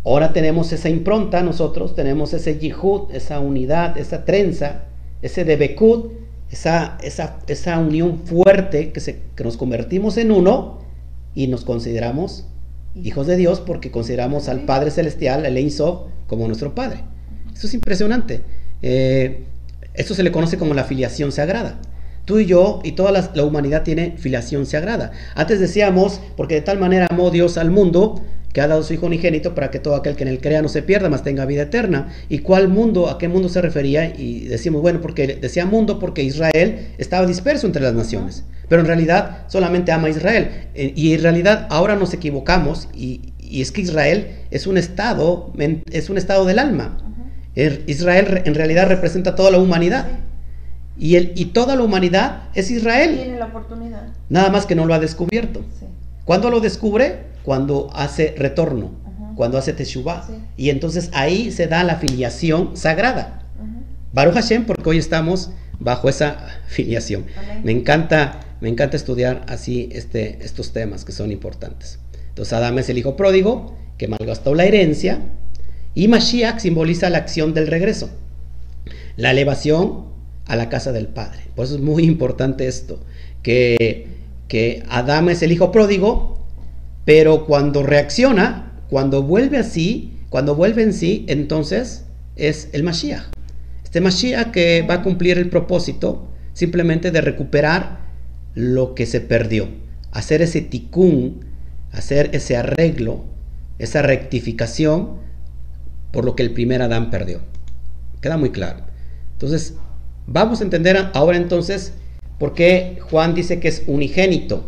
[0.04, 4.82] Ahora tenemos esa impronta nosotros, tenemos ese yihud, esa unidad, esa trenza,
[5.22, 6.12] ese debekut,
[6.50, 10.80] esa, esa, esa unión fuerte que, se, que nos convertimos en uno
[11.34, 12.46] y nos consideramos
[12.94, 17.00] hijos de Dios porque consideramos al Padre Celestial, el Ein Sof, como nuestro Padre.
[17.54, 18.42] Eso es impresionante.
[18.82, 19.44] Eh,
[19.94, 21.78] esto se le conoce como la filiación sagrada.
[22.24, 25.12] Tú y yo y toda la, la, humanidad tiene filiación sagrada.
[25.34, 29.06] Antes decíamos, porque de tal manera amó Dios al mundo, que ha dado su Hijo
[29.06, 31.62] unigénito para que todo aquel que en él crea no se pierda, mas tenga vida
[31.62, 32.08] eterna.
[32.28, 34.14] ¿Y cuál mundo, a qué mundo se refería?
[34.16, 38.44] Y decimos, bueno, porque decía mundo porque Israel estaba disperso entre las naciones.
[38.68, 40.68] Pero en realidad solamente ama a Israel.
[40.74, 45.52] Eh, y en realidad ahora nos equivocamos y, y es que Israel es un estado,
[45.90, 46.98] es un estado del alma.
[47.54, 50.06] Israel en realidad representa toda la humanidad.
[50.98, 53.16] Y, el, y toda la humanidad es Israel.
[53.16, 54.08] Tiene la oportunidad.
[54.28, 55.60] Nada más que no lo ha descubierto.
[55.78, 55.86] Sí.
[56.24, 57.24] ¿Cuándo lo descubre?
[57.42, 58.92] Cuando hace retorno,
[59.34, 60.26] cuando hace teshuvah.
[60.26, 60.34] Sí.
[60.56, 63.38] Y entonces ahí se da la filiación sagrada.
[64.12, 67.24] Baruch Hashem, porque hoy estamos bajo esa filiación.
[67.36, 67.62] Amén.
[67.64, 71.98] Me encanta, me encanta estudiar así este, estos temas que son importantes.
[72.28, 75.20] Entonces Adán es el hijo pródigo que malgastó la herencia
[75.94, 78.10] y Mashiach simboliza la acción del regreso,
[79.16, 80.11] la elevación
[80.52, 81.40] a la casa del Padre.
[81.56, 83.00] Por eso es muy importante esto,
[83.42, 84.06] que,
[84.48, 86.44] que Adán es el hijo pródigo,
[87.06, 92.04] pero cuando reacciona, cuando vuelve así, cuando vuelve en sí, entonces
[92.36, 93.32] es el Mashiach.
[93.82, 98.00] Este Mashiach que va a cumplir el propósito simplemente de recuperar
[98.54, 99.70] lo que se perdió,
[100.10, 101.46] hacer ese tikkun,
[101.92, 103.24] hacer ese arreglo,
[103.78, 105.16] esa rectificación
[106.10, 107.40] por lo que el primer Adán perdió.
[108.20, 108.84] Queda muy claro.
[109.32, 109.76] Entonces,
[110.26, 111.94] vamos a entender ahora entonces
[112.38, 114.64] por qué Juan dice que es unigénito.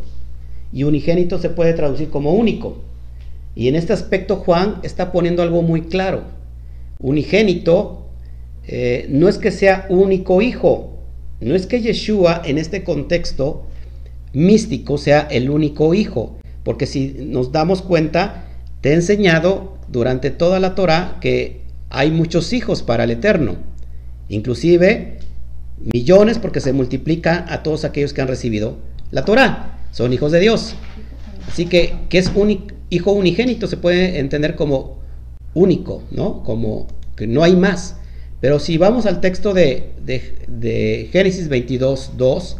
[0.73, 2.83] Y unigénito se puede traducir como único.
[3.55, 6.23] Y en este aspecto Juan está poniendo algo muy claro.
[6.99, 8.05] Unigénito
[8.67, 10.99] eh, no es que sea único hijo,
[11.41, 13.67] no es que Yeshua en este contexto
[14.33, 18.47] místico sea el único hijo, porque si nos damos cuenta,
[18.81, 23.57] te he enseñado durante toda la Torah que hay muchos hijos para el Eterno,
[24.31, 25.19] inclusive
[25.93, 28.79] millones porque se multiplica a todos aquellos que han recibido
[29.11, 30.75] la Torah, son hijos de Dios.
[31.49, 34.99] Así que, que es un hijo unigénito se puede entender como
[35.53, 36.43] único, ¿no?
[36.43, 37.97] Como que no hay más.
[38.41, 42.57] Pero si vamos al texto de, de, de Génesis 22, 2,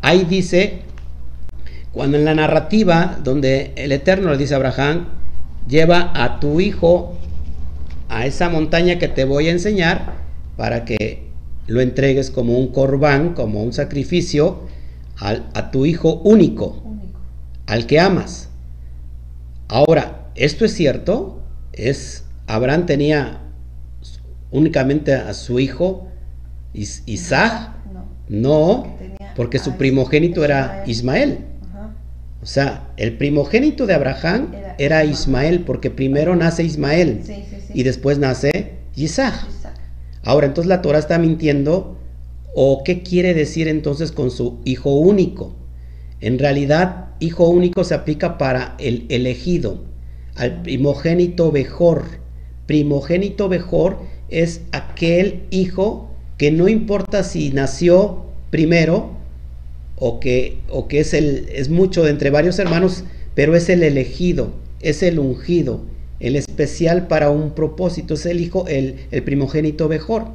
[0.00, 0.80] ahí dice,
[1.92, 5.08] cuando en la narrativa donde el Eterno le dice a Abraham,
[5.68, 7.16] lleva a tu hijo
[8.08, 10.14] a esa montaña que te voy a enseñar
[10.56, 11.27] para que
[11.68, 14.62] lo entregues como un corbán, como un sacrificio
[15.16, 17.20] al, a tu hijo único, Único.
[17.66, 18.48] al que amas.
[19.68, 21.40] Ahora, ¿esto es cierto?
[21.72, 23.40] Es Abraham tenía
[24.50, 26.08] únicamente a su hijo
[26.72, 27.70] Is Isaac,
[28.28, 28.86] No.
[29.36, 31.40] porque su primogénito era Ismael.
[31.70, 31.90] Ajá.
[32.42, 35.12] O sea, el primogénito de Abraham Era era Ismael.
[35.54, 37.72] Ismael, porque primero nace Ismael Sí, sí, sí.
[37.74, 39.34] y después nace Isaac.
[40.28, 41.96] Ahora, entonces la Torah está mintiendo.
[42.54, 45.56] ¿O qué quiere decir entonces con su hijo único?
[46.20, 49.84] En realidad, hijo único se aplica para el elegido,
[50.34, 52.04] al primogénito mejor.
[52.66, 59.12] Primogénito mejor es aquel hijo que no importa si nació primero
[59.96, 63.04] o que, o que es, el, es mucho de entre varios hermanos,
[63.34, 64.52] pero es el elegido,
[64.82, 65.80] es el ungido,
[66.20, 70.28] el especial para un propósito, es el hijo, el, el primogénito mejor.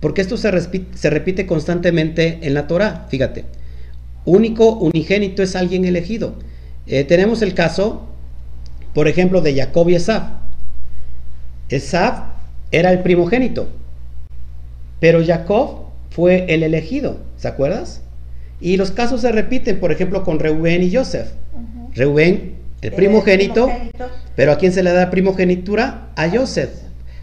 [0.00, 3.44] Porque esto se, repite constantemente en la Torah, fíjate.
[4.24, 6.34] Único, unigénito es alguien elegido.
[6.86, 8.06] Eh, tenemos el caso,
[8.94, 10.24] por ejemplo, de Jacob y Esaf.
[11.68, 12.20] Esaf
[12.70, 13.68] era el primogénito,
[15.00, 18.02] pero Jacob fue el elegido, ¿se acuerdas?
[18.60, 21.28] Y los casos se repiten, por ejemplo, con Reubén y Joseph.
[21.52, 21.90] Ujú.
[21.94, 24.08] Reubén, el primogénito, primogénito.
[24.36, 26.12] pero ¿a quién se le da primogenitura?
[26.16, 26.70] A Joseph.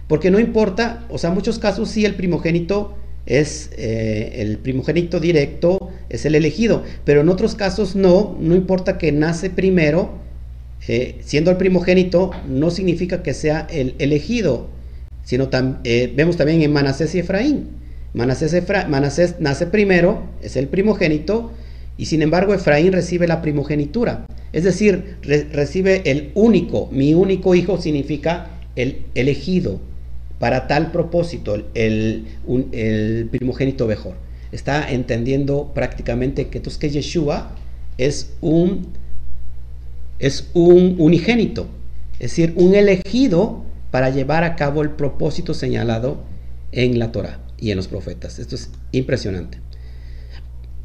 [0.07, 2.95] Porque no importa, o sea, en muchos casos sí el primogénito
[3.25, 8.97] es eh, el primogénito directo, es el elegido, pero en otros casos no, no importa
[8.99, 10.19] que nace primero,
[10.87, 14.67] eh, siendo el primogénito, no significa que sea el elegido,
[15.23, 17.69] sino tam- eh, vemos también en Manasés y Efraín.
[18.13, 21.51] Manasés, Efra- Manasés nace primero, es el primogénito,
[21.97, 24.25] y sin embargo Efraín recibe la primogenitura.
[24.53, 29.79] Es decir, re- recibe el único, mi único hijo significa el elegido
[30.39, 32.25] para tal propósito, el
[33.31, 34.15] primogénito mejor.
[34.51, 37.55] Está entendiendo prácticamente que entonces que Yeshua
[37.97, 38.87] es un,
[40.19, 41.67] es un unigénito,
[42.19, 46.23] es decir, un elegido para llevar a cabo el propósito señalado
[46.71, 48.39] en la Torah y en los profetas.
[48.39, 49.59] Esto es impresionante.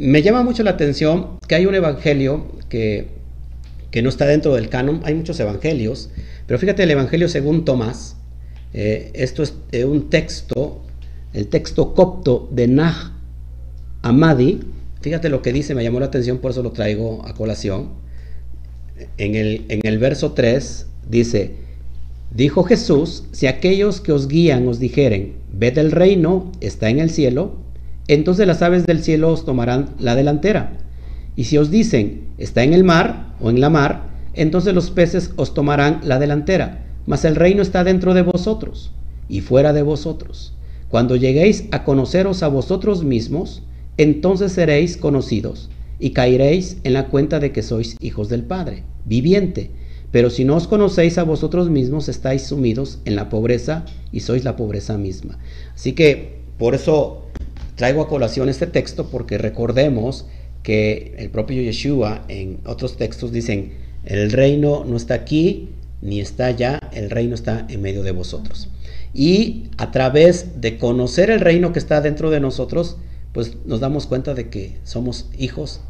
[0.01, 3.09] Me llama mucho la atención que hay un evangelio que,
[3.91, 6.11] que no está dentro del canon, hay muchos evangelios,
[6.47, 8.17] pero fíjate el evangelio según Tomás,
[8.73, 10.81] eh, esto es eh, un texto,
[11.35, 13.13] el texto copto de Nah
[14.03, 14.61] Amadi,
[15.03, 17.91] fíjate lo que dice, me llamó la atención, por eso lo traigo a colación.
[19.19, 21.57] En el, en el verso 3 dice,
[22.35, 27.11] dijo Jesús, si aquellos que os guían os dijeren, ved el reino, está en el
[27.11, 27.57] cielo,
[28.15, 30.79] entonces las aves del cielo os tomarán la delantera.
[31.37, 35.31] Y si os dicen, está en el mar o en la mar, entonces los peces
[35.37, 36.87] os tomarán la delantera.
[37.07, 38.91] Mas el reino está dentro de vosotros
[39.29, 40.55] y fuera de vosotros.
[40.89, 43.63] Cuando lleguéis a conoceros a vosotros mismos,
[43.97, 49.71] entonces seréis conocidos y caeréis en la cuenta de que sois hijos del Padre, viviente.
[50.11, 54.43] Pero si no os conocéis a vosotros mismos, estáis sumidos en la pobreza y sois
[54.43, 55.39] la pobreza misma.
[55.77, 57.30] Así que por eso
[57.81, 60.27] traigo a colación este texto, porque recordemos
[60.63, 63.73] que el propio Yeshua en otros textos dicen,
[64.05, 65.71] el reino no está aquí
[66.03, 68.69] ni está allá, el reino está en medio de vosotros.
[69.15, 72.99] Y a través de conocer el reino que está dentro de nosotros,
[73.33, 75.81] pues nos damos cuenta de que somos hijos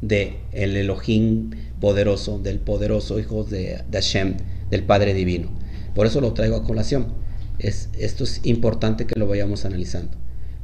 [0.00, 4.36] de el Elohim poderoso, del poderoso hijo de, de, Hashem,
[4.70, 5.50] del Padre Divino.
[5.92, 7.14] Por eso lo traigo a colación.
[7.58, 10.21] Es, esto es importante que lo vayamos analizando.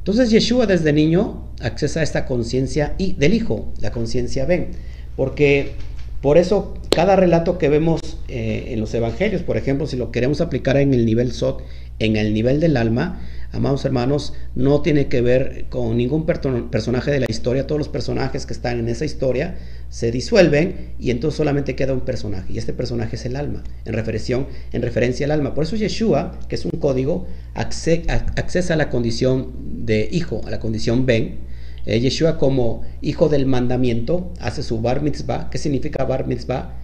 [0.09, 4.69] Entonces Yeshua desde niño accesa a esta conciencia y del Hijo, la conciencia ven,
[5.15, 5.73] porque
[6.19, 10.41] por eso cada relato que vemos eh, en los evangelios, por ejemplo, si lo queremos
[10.41, 11.61] aplicar en el nivel Sot,
[11.99, 13.21] en el nivel del alma,
[13.51, 17.65] amados hermanos, no tiene que ver con ningún personaje de la historia.
[17.65, 19.57] Todos los personajes que están en esa historia
[19.89, 22.53] se disuelven y entonces solamente queda un personaje.
[22.53, 25.53] Y este personaje es el alma, en, referencia, en referencia al alma.
[25.53, 30.59] Por eso Yeshua, que es un código, accesa a la condición de hijo, a la
[30.59, 31.49] condición Ben.
[31.85, 35.49] Eh, Yeshua como hijo del mandamiento hace su bar mitzvah.
[35.49, 36.75] ¿Qué significa bar mitzvah?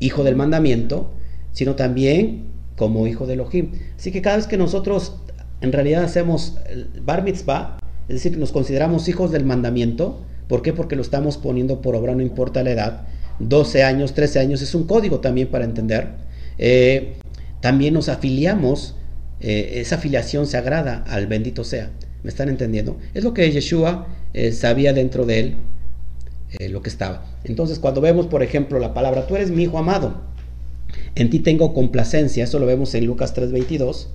[0.00, 1.12] Hijo del mandamiento,
[1.52, 3.72] sino también como hijo de Elohim.
[3.96, 5.16] Así que cada vez que nosotros
[5.60, 6.58] en realidad hacemos
[7.04, 7.78] bar mitzvah,
[8.08, 10.72] es decir, nos consideramos hijos del mandamiento, ¿por qué?
[10.72, 13.06] Porque lo estamos poniendo por obra, no importa la edad,
[13.40, 16.08] 12 años, 13 años, es un código también para entender.
[16.58, 17.14] Eh,
[17.60, 18.96] también nos afiliamos,
[19.40, 21.90] eh, esa afiliación se agrada al bendito sea.
[22.22, 22.98] ¿Me están entendiendo?
[23.14, 25.56] Es lo que Yeshua eh, sabía dentro de él,
[26.70, 27.24] lo que estaba.
[27.44, 30.22] Entonces, cuando vemos, por ejemplo, la palabra, tú eres mi hijo amado,
[31.14, 34.08] en ti tengo complacencia, eso lo vemos en Lucas 3:22.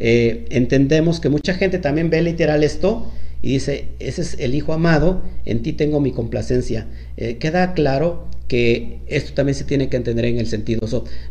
[0.00, 4.72] Eh, entendemos que mucha gente también ve literal esto y dice, ese es el Hijo
[4.72, 6.86] amado, en ti tengo mi complacencia.
[7.16, 10.80] Eh, queda claro que esto también se tiene que entender en el sentido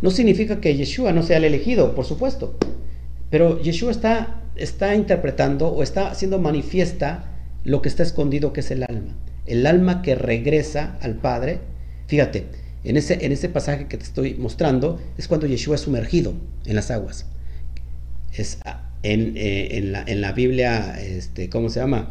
[0.02, 2.58] No significa que Yeshua no sea el elegido, por supuesto,
[3.30, 7.26] pero Yeshua está, está interpretando o está haciendo manifiesta
[7.66, 9.18] lo que está escondido, que es el alma.
[9.46, 11.60] El alma que regresa al Padre.
[12.08, 12.46] Fíjate,
[12.84, 16.34] en ese, en ese pasaje que te estoy mostrando es cuando Yeshua es sumergido
[16.66, 17.26] en las aguas.
[18.34, 18.60] Es
[19.04, 22.10] en, eh, en, la, en la, Biblia, este, ¿cómo se llama?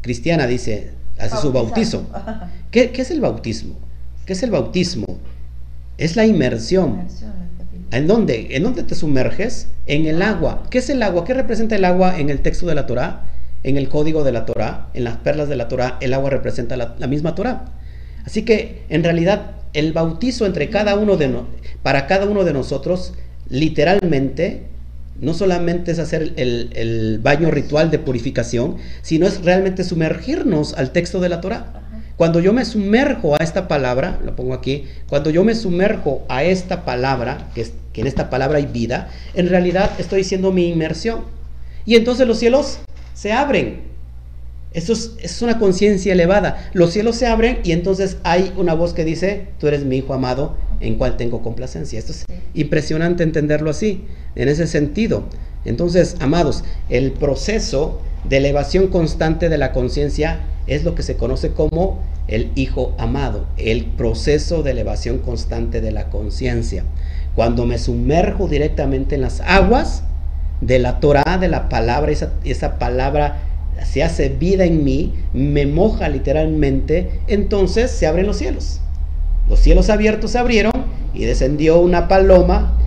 [0.00, 2.06] Cristiana dice, hace su bautizo.
[2.70, 3.76] ¿Qué, ¿Qué, es el bautismo?
[4.26, 5.06] ¿Qué es el bautismo?
[5.96, 7.06] Es la inmersión.
[7.90, 8.48] ¿En dónde?
[8.50, 9.68] ¿En dónde te sumerges?
[9.86, 10.64] En el agua.
[10.70, 11.24] ¿Qué es el agua?
[11.24, 13.24] ¿Qué representa el agua en el texto de la Torah?
[13.64, 16.76] En el código de la Torah, en las perlas de la Torah, el agua representa
[16.76, 17.64] la, la misma Torah.
[18.24, 21.34] Así que en realidad el bautizo entre cada uno de
[21.82, 23.14] para cada uno de nosotros,
[23.48, 24.64] literalmente,
[25.20, 31.20] no solamente es hacer el, baño ritual de purificación, sino es realmente sumergirnos al texto
[31.20, 31.82] de la Torah.
[32.16, 36.42] Cuando yo me sumerjo a esta palabra, lo pongo aquí, cuando yo me sumerjo a
[36.42, 41.24] esta palabra, que, que en esta palabra hay vida, en realidad estoy haciendo mi inmersión.
[41.84, 42.80] Y entonces los cielos
[43.14, 43.87] se abren
[44.72, 46.70] eso es, una conciencia elevada.
[46.74, 50.12] Los cielos se abren y entonces hay una voz que dice, tú eres mi hijo
[50.12, 51.98] amado en cual tengo complacencia.
[51.98, 54.04] Esto es impresionante entenderlo así,
[54.34, 55.24] en ese sentido.
[55.64, 61.52] Entonces, amados, el proceso de elevación constante de la conciencia es lo que se conoce
[61.52, 66.84] como el hijo amado, el proceso de elevación constante de la conciencia.
[67.34, 70.02] Cuando me sumerjo directamente en las aguas
[70.60, 73.47] de la Torah, de la palabra, esa, esa palabra
[73.84, 78.80] se hace vida en mí, me moja literalmente, entonces se abren los cielos.
[79.48, 80.72] Los cielos abiertos se abrieron
[81.14, 82.78] y descendió una paloma,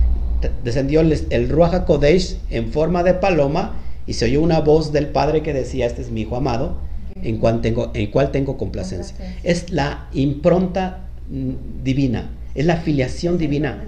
[0.64, 5.08] descendió el, el Ruach Kodesh en forma de paloma y se oyó una voz del
[5.08, 6.76] Padre que decía, este es mi Hijo amado,
[7.22, 9.16] en cual tengo, en cual tengo complacencia.
[9.42, 13.84] Es la impronta mm, divina, es la filiación divina.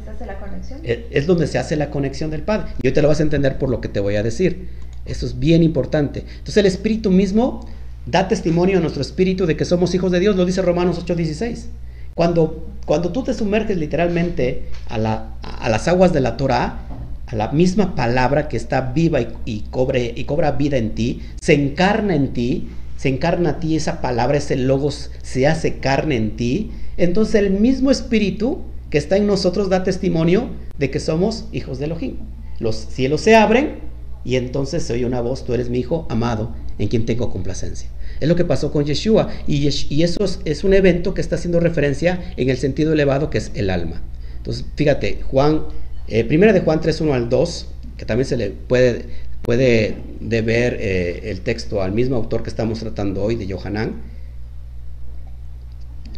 [0.83, 2.73] Es, donde se hace la conexión del Padre.
[2.83, 4.69] Y hoy te lo vas a entender por lo que te voy a decir.
[5.07, 6.21] Eso es bien importante.
[6.21, 7.67] Entonces el Espíritu mismo
[8.07, 11.67] da testimonio a nuestro espíritu de que somos hijos de Dios, lo dice Romanos 8:16.
[12.15, 16.87] Cuando, cuando tú te sumerges literalmente a, la, a las aguas de la Torah,
[17.27, 21.55] a la misma palabra que está viva y, cobre, y cobra vida en ti, se
[21.55, 26.37] encarna en ti, se encarna a ti esa palabra, ese logos se hace carne en
[26.37, 31.79] ti, entonces el mismo espíritu que está en nosotros da testimonio de que somos hijos
[31.79, 32.17] de Elohim.
[32.61, 33.81] Los cielos se abren
[34.25, 37.89] y entonces se oye una voz, tú eres mi hijo amado, en quien tengo complacencia.
[38.21, 42.33] Es lo que pasó con Yeshua y, eso es, un evento que está haciendo referencia
[42.37, 44.03] en el sentido elevado que es el alma.
[44.39, 45.63] Entonces, fíjate, Juan,
[46.09, 47.67] eh, primera de Juan 3, 1 al 2,
[47.97, 49.07] que también se le puede,
[49.43, 54.03] puede deber eh, el texto al mismo autor que estamos tratando hoy, de Johanán,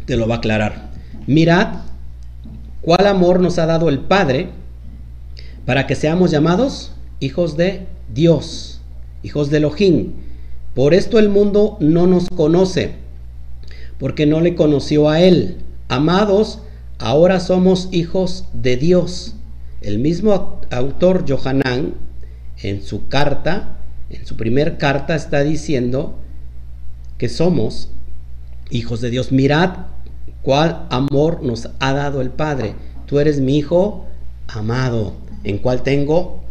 [0.05, 0.91] te lo va a aclarar.
[1.25, 1.81] Mirad
[2.81, 4.49] cuál amor nos ha dado el Padre
[5.65, 8.81] para que seamos llamados hijos de Dios,
[9.23, 10.13] hijos de Elohim.
[10.73, 12.93] Por esto el mundo no nos conoce,
[13.99, 15.57] porque no le conoció a Él.
[15.89, 16.59] Amados,
[16.99, 19.35] ahora somos hijos de Dios.
[19.81, 21.95] El mismo autor Johanán,
[22.61, 23.79] en su carta,
[24.09, 26.15] en su primer carta, está diciendo
[27.17, 27.89] que somos
[28.69, 29.31] hijos de Dios.
[29.31, 29.85] Mirad
[30.41, 32.75] cuál amor nos ha dado el Padre.
[33.05, 34.05] Tú eres mi hijo
[34.47, 36.43] amado, en cual tengo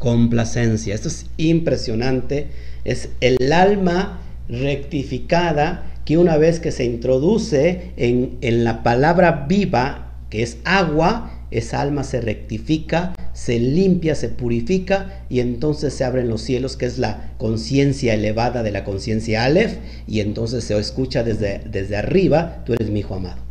[0.00, 0.94] complacencia.
[0.94, 2.48] Esto es impresionante.
[2.84, 10.16] Es el alma rectificada que una vez que se introduce en, en la palabra viva,
[10.30, 16.28] que es agua, esa alma se rectifica, se limpia, se purifica y entonces se abren
[16.28, 19.76] los cielos, que es la conciencia elevada de la conciencia Aleph,
[20.06, 23.42] y entonces se escucha desde, desde arriba, tú eres mi hijo amado.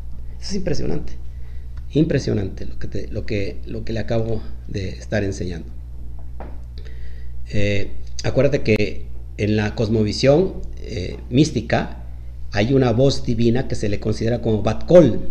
[0.41, 1.14] Es impresionante,
[1.91, 5.79] impresionante lo que, lo, que, lo que le acabo de estar enseñando.
[7.50, 7.91] Eh,
[8.24, 9.06] acuérdate que
[9.38, 12.04] en la cosmovisión eh, mística
[12.52, 15.30] hay una voz divina que se le considera como Batkol.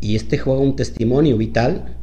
[0.00, 1.96] Y este juega un testimonio vital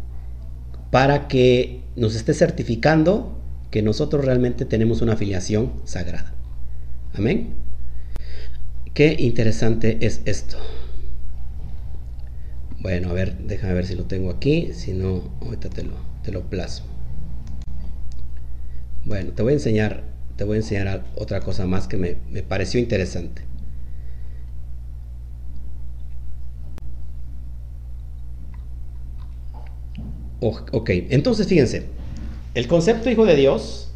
[0.91, 3.39] para que nos esté certificando
[3.71, 6.33] que nosotros realmente tenemos una afiliación sagrada.
[7.13, 7.55] Amén.
[8.93, 10.57] Qué interesante es esto.
[12.79, 14.71] Bueno, a ver, déjame ver si lo tengo aquí.
[14.73, 16.92] Si no, ahorita te lo, te lo plasmo.
[19.05, 20.03] Bueno, te voy a enseñar,
[20.37, 23.43] te voy a enseñar otra cosa más que me, pareció interesante.
[30.41, 31.85] ok, entonces fíjense,
[32.53, 33.93] el concepto hijo de Dios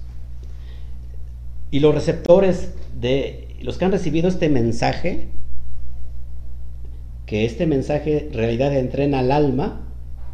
[1.71, 2.69] y los receptores
[3.01, 5.27] de los que han recibido este mensaje,
[7.25, 9.87] que este mensaje en realidad entrena al alma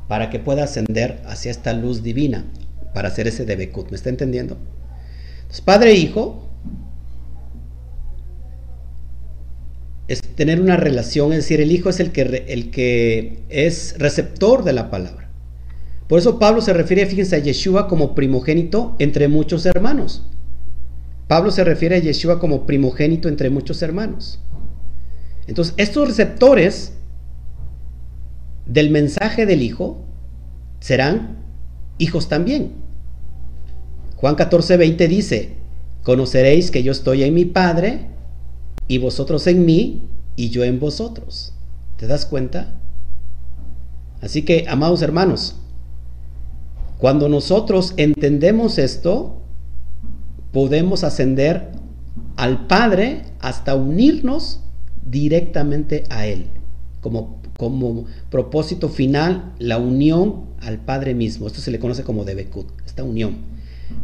[0.08, 2.46] para que pueda ascender hacia esta luz divina,
[2.94, 3.90] para hacer ese debekut.
[3.90, 4.58] ¿Me está entendiendo?
[5.42, 6.50] Entonces, padre e hijo
[10.08, 14.64] es tener una relación, es decir, el hijo es el que, el que es receptor
[14.64, 15.30] de la palabra.
[16.08, 20.24] Por eso Pablo se refiere, fíjense, a Yeshua como primogénito entre muchos hermanos.
[21.28, 24.40] Pablo se refiere a Yeshua como primogénito entre muchos hermanos.
[25.48, 26.94] Entonces, estos receptores
[28.66, 30.06] del mensaje del Hijo
[30.80, 31.38] serán
[31.98, 32.83] hijos también.
[34.24, 35.50] Juan 14, 20 dice,
[36.02, 38.08] conoceréis que yo estoy en mi Padre
[38.88, 40.04] y vosotros en mí
[40.38, 41.52] y yo en vosotros.
[41.98, 42.80] ¿Te das cuenta?
[44.22, 45.58] Así que, amados hermanos,
[47.00, 49.42] cuando nosotros entendemos esto,
[50.54, 51.74] podemos ascender
[52.38, 54.62] al Padre hasta unirnos
[55.06, 56.46] directamente a Él,
[57.02, 61.48] como, como propósito final, la unión al Padre mismo.
[61.48, 63.53] Esto se le conoce como Debekut, esta unión.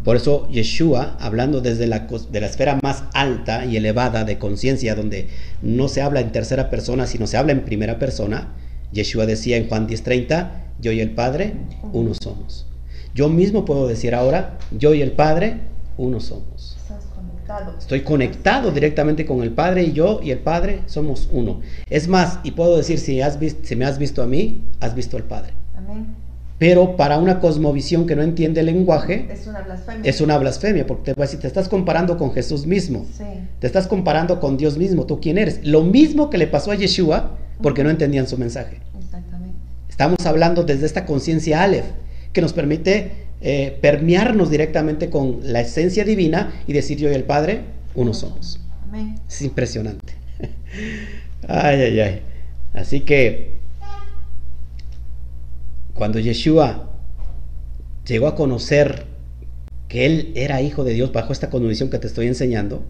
[0.03, 4.95] Por eso Yeshua, hablando desde la, de la esfera más alta y elevada de conciencia,
[4.95, 5.27] donde
[5.61, 8.53] no se habla en tercera persona, sino se habla en primera persona,
[8.91, 11.53] Yeshua decía en Juan 10:30, yo y el Padre,
[11.93, 12.65] uno somos.
[13.13, 15.57] Yo mismo puedo decir ahora, yo y el Padre,
[15.97, 16.77] uno somos.
[17.79, 21.61] Estoy conectado directamente con el Padre y yo y el Padre somos uno.
[21.89, 25.17] Es más, y puedo decir, si, has si me has visto a mí, has visto
[25.17, 25.53] al Padre.
[25.75, 26.28] Amén.
[26.59, 30.09] Pero para una cosmovisión que no entiende el lenguaje, es una blasfemia.
[30.09, 33.05] Es una blasfemia, porque te, si te estás comparando con Jesús mismo,
[33.59, 35.61] te estás comparando con Dios mismo, tú quién eres.
[35.63, 38.81] Lo mismo que le pasó a Yeshua, porque no entendían su mensaje.
[38.99, 39.57] Exactamente.
[39.89, 41.85] Estamos hablando desde esta conciencia Aleph,
[42.33, 43.11] que nos permite
[43.41, 47.61] eh, permearnos directamente con la esencia divina y decir yo y el Padre,
[47.95, 48.59] uno somos.
[48.83, 49.15] Amén.
[49.29, 50.13] Es impresionante.
[51.47, 52.21] ay, ay, ay.
[52.73, 53.58] Así que
[55.99, 56.89] cuando Yeshua
[58.07, 59.05] llegó a conocer
[59.89, 62.85] que él era hijo de Dios bajo esta condición que te estoy enseñando,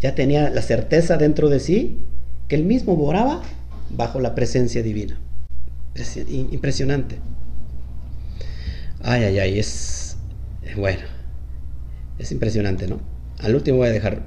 [0.00, 1.98] ya tenía la certeza dentro de sí
[2.46, 3.40] que él mismo moraba
[3.88, 5.18] bajo la presencia divina.
[5.94, 7.16] Es impresionante.
[9.02, 10.18] Ay, ay, ay, es
[10.76, 11.04] bueno,
[12.18, 13.00] es impresionante, ¿no?
[13.38, 14.20] Al último voy a dejar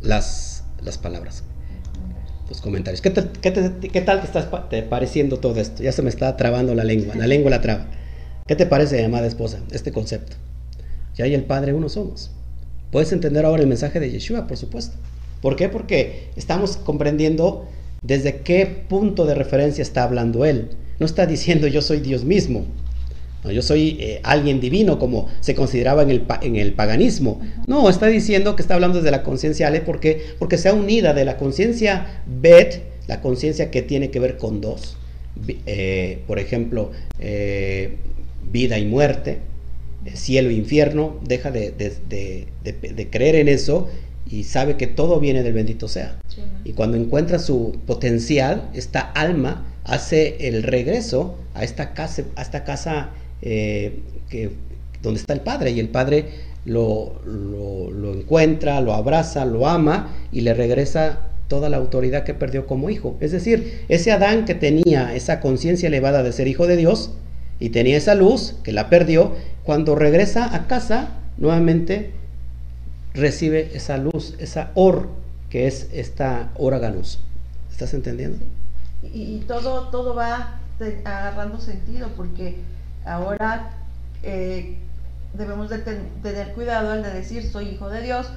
[0.00, 1.42] las, las palabras,
[2.48, 3.00] los comentarios.
[3.00, 5.82] ¿Qué, qué, tal te estás te pareciendo todo esto?
[5.82, 7.86] Ya se me está trabando la lengua, la lengua la traba.
[8.46, 10.36] ¿Qué te parece, amada esposa, este concepto?
[11.16, 12.30] Ya y el Padre uno somos.
[12.92, 14.96] Puedes entender ahora el mensaje de Yeshua, por supuesto.
[15.40, 15.68] ¿Por qué?
[15.68, 17.66] Porque estamos comprendiendo
[18.02, 20.70] desde qué punto de referencia está hablando Él.
[20.98, 22.66] No está diciendo yo soy Dios mismo.
[23.46, 27.40] No, yo soy eh, alguien divino como se consideraba en el, en el, paganismo.
[27.68, 31.14] No, está diciendo que está hablando desde la conciencia Ale porque, porque se ha unida
[31.14, 34.96] de la conciencia Bet, la conciencia que tiene que ver con dos.
[35.66, 36.90] Eh, por ejemplo,
[37.20, 37.98] eh,
[38.50, 39.38] vida y muerte,
[40.14, 43.88] cielo e infierno, deja de, creer en eso
[44.28, 46.18] y sabe que todo viene del bendito sea.
[46.64, 52.64] y cuando encuentra su potencial, esta alma hace el regreso a esta casa, a esta
[52.64, 53.10] casa
[53.42, 54.50] eh, que,
[55.02, 56.26] donde está el padre y el padre
[56.64, 62.66] lo, lo, encuentra, lo abraza, lo ama y le regresa toda la autoridad que perdió
[62.66, 63.16] como hijo.
[63.20, 67.12] Es decir, ese Adán que tenía esa conciencia elevada de ser hijo de Dios
[67.60, 72.10] y tenía esa luz que la perdió, cuando regresa a casa, nuevamente
[73.14, 75.08] recibe esa luz, esa or,
[75.50, 77.20] que es esta ganus.
[77.70, 78.38] ¿Estás entendiendo?
[79.14, 80.60] Y, y, todo, todo va
[81.04, 82.56] agarrando sentido porque
[83.06, 83.70] ahora
[84.22, 84.76] eh,
[85.34, 88.28] debemos de tener cuidado al de decir soy hijo de Dios,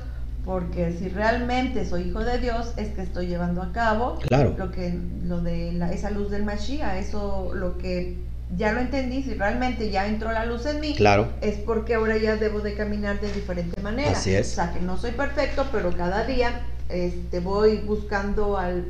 [0.45, 4.97] porque si realmente soy hijo de Dios es que estoy llevando a cabo lo que
[5.23, 8.17] lo de esa luz del Mashiach, eso lo que
[8.57, 11.27] ya lo entendí, si realmente ya entró la luz en mí, claro.
[11.41, 14.11] es porque ahora ya debo de caminar de diferente manera.
[14.11, 14.53] Así es.
[14.53, 18.85] O sea, que no soy perfecto, pero cada día este, voy buscando al,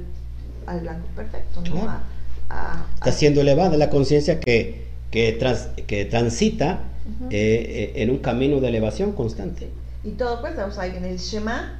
[0.66, 2.00] al blanco perfecto, ¿no?
[2.96, 5.38] Está siendo elevada la conciencia que, que,
[5.88, 6.84] que transita
[7.30, 9.70] eh, eh, en un camino de elevación constante.
[10.04, 11.80] Y todo pues, o sea, en el Shema,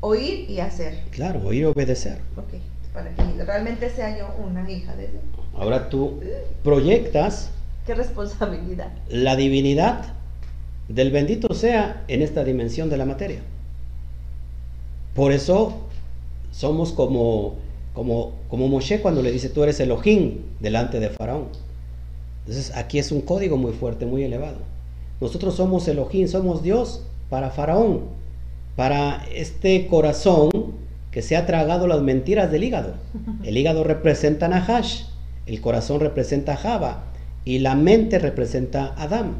[0.00, 1.02] oír y hacer.
[1.10, 2.18] Claro, oír y obedecer.
[2.36, 2.54] Ok,
[2.92, 5.22] para que realmente sea yo una hija de Dios.
[5.54, 6.20] Ahora tú
[6.62, 7.50] proyectas...
[7.86, 8.92] Qué responsabilidad.
[9.08, 10.14] La divinidad
[10.88, 13.40] del bendito sea en esta dimensión de la materia.
[15.14, 15.88] Por eso
[16.52, 17.56] somos como,
[17.92, 21.48] como, como Moshe cuando le dice tú eres Elohim delante de Faraón.
[22.48, 24.56] Entonces aquí es un código muy fuerte, muy elevado.
[25.20, 28.04] Nosotros somos Elohim, somos Dios para Faraón,
[28.74, 30.48] para este corazón
[31.10, 32.94] que se ha tragado las mentiras del hígado.
[33.44, 35.02] El hígado representa Nahash,
[35.44, 37.04] el corazón representa a Java
[37.44, 39.34] y la mente representa a Adán.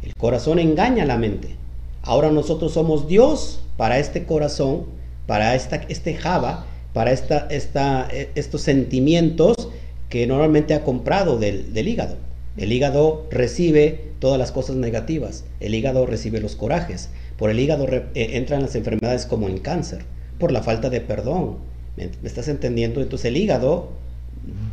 [0.00, 1.56] El corazón engaña a la mente.
[2.02, 4.84] Ahora nosotros somos Dios para este corazón,
[5.26, 8.06] para esta, este Java, para esta, esta,
[8.36, 9.70] estos sentimientos
[10.08, 12.16] que normalmente ha comprado del, hígado.
[12.56, 17.86] El hígado recibe todas las cosas negativas, el hígado recibe los corajes, por el hígado
[17.88, 20.04] eh, entran las enfermedades como el cáncer,
[20.38, 21.56] por la falta de perdón.
[21.96, 23.00] ¿Me, estás entendiendo?
[23.00, 23.88] Entonces el hígado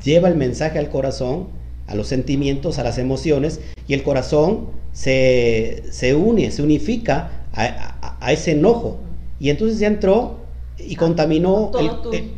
[0.04, 1.48] lleva el mensaje al corazón,
[1.88, 5.84] a los sentimientos, a las emociones, y el corazón se,
[6.16, 9.00] une, se unifica a, ese enojo.
[9.40, 10.38] Y entonces ya entró
[10.78, 11.72] y contaminó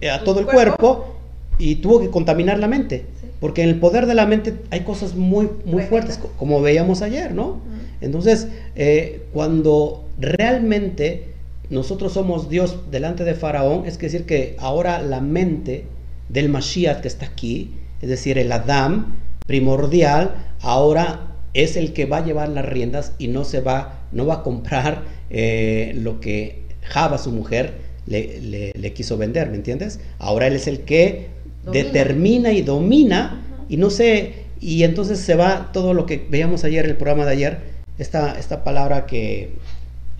[0.01, 1.13] eh, a todo el cuerpo?
[1.57, 3.05] y tuvo que contaminar la mente.
[3.43, 7.33] Porque en el poder de la mente hay cosas muy, muy fuertes, como veíamos ayer,
[7.33, 7.59] ¿no?
[7.99, 8.47] Entonces,
[8.77, 11.33] eh, cuando realmente
[11.69, 15.83] nosotros somos Dios delante de Faraón, es decir que ahora la mente
[16.29, 17.71] del Mashiach que está aquí,
[18.01, 23.27] es decir, el Adam primordial, ahora es el que va a llevar las riendas y
[23.27, 27.73] no se va, no va a comprar eh, lo que Java, su mujer,
[28.05, 29.99] le, quiso vender, ¿me entiendes?
[30.17, 31.27] Ahora él es el que
[31.71, 36.85] determina y domina y no sé, y entonces se va todo lo que veíamos ayer,
[36.85, 37.59] el programa de ayer,
[37.97, 39.51] esta, esta palabra que,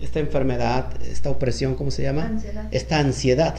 [0.00, 2.40] esta enfermedad, esta opresión, ¿cómo se llama?
[2.70, 3.54] Esta ansiedad,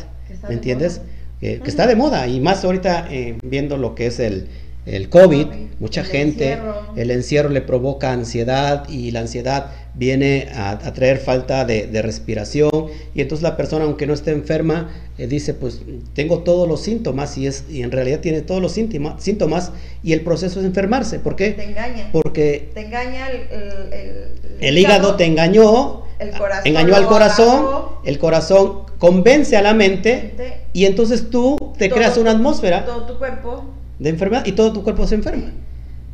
[0.48, 1.02] ¿me entiendes?
[1.40, 4.48] que, está de moda y más ahorita eh, viendo lo que es el,
[4.86, 5.48] el COVID,
[5.80, 6.60] mucha gente,
[6.96, 12.70] el encierro le provoca ansiedad y la ansiedad viene a, traer falta de, respiración
[13.14, 15.82] y entonces la persona aunque no esté enferma eh, dice pues
[16.14, 19.72] tengo todos los síntomas y, es, y en realidad tiene todos los síntomas, síntomas
[20.04, 21.20] y el proceso es enfermarse.
[21.20, 21.52] ¿Por qué?
[21.52, 22.10] Te engaña.
[22.12, 24.28] Porque te engaña el, el,
[24.60, 27.66] el hígado, te engañó, el corazón engañó al corazón,
[28.04, 30.34] el corazón convence a la mente
[30.74, 33.66] y entonces tú te creas una atmósfera todo tu cuerpo
[34.00, 35.52] de enfermedad y todo tu cuerpo se enferma.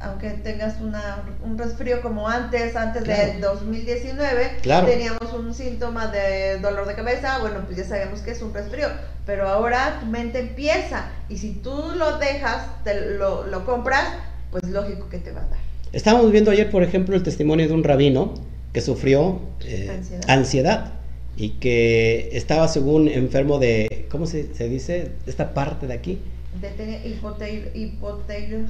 [0.03, 3.33] aunque tengas una, un resfrío como antes, antes Claro.
[3.33, 4.87] del 2019, Claro.
[4.87, 8.87] teníamos un síntoma de dolor de cabeza, bueno, pues ya sabemos que es un resfrío,
[9.27, 14.05] pero ahora tu mente empieza y si tú lo dejas, te lo, lo compras,
[14.49, 15.59] pues lógico que te va a dar.
[15.93, 18.33] Estábamos viendo ayer, por ejemplo, el testimonio de un rabino
[18.73, 20.23] que sufrió eh, Ansiedad.
[20.29, 20.91] ansiedad.
[21.37, 25.11] y que estaba según enfermo de, ¿cómo se, se dice?
[25.27, 26.19] Esta parte de aquí.
[26.59, 28.67] De tener hipoteir, hipoteir,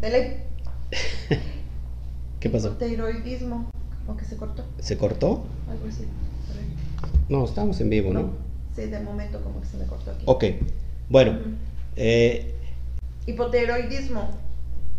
[0.00, 0.18] de la
[2.40, 2.68] ¿Qué pasó?
[2.68, 3.70] hipotiroidismo,
[4.06, 5.44] como que se cortó, ¿Se cortó?
[5.68, 6.06] algo así.
[7.28, 8.32] No, estamos en vivo, ¿no?
[8.74, 10.22] Sí, de momento como que se me cortó aquí.
[10.26, 10.44] Ok,
[11.08, 11.50] bueno, Ujú.
[11.96, 12.54] eh,
[13.26, 14.30] Hipotiroidismo,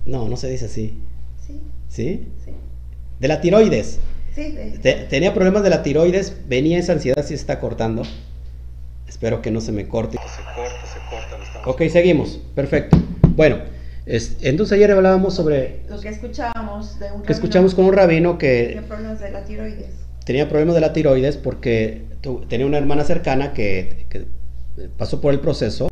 [0.06, 1.00] no, no se dice así,
[1.46, 2.28] sí, ¿sí?
[2.46, 2.52] sí,
[3.20, 4.00] De la tiroides.
[4.36, 4.52] sí.
[4.52, 8.04] de- Te- tenía problemas de la tiroides, venía esa ansiedad, si se está cortando.
[9.12, 10.18] Espero que no se me corte.
[10.18, 11.38] Se corta, se corta.
[11.38, 12.98] lo estamos- Ok, seguimos, perfecto.
[13.36, 13.58] Bueno,
[14.06, 17.94] es- entonces ayer hablábamos sobre Lo que escuchábamos de un que rabino escuchamos con un
[17.94, 19.90] rabino que tenía problemas de la tiroides.
[20.26, 24.26] tenía problemas de la tiroides porque tu- tenía una hermana cercana que, que
[24.98, 25.90] pasó por el proceso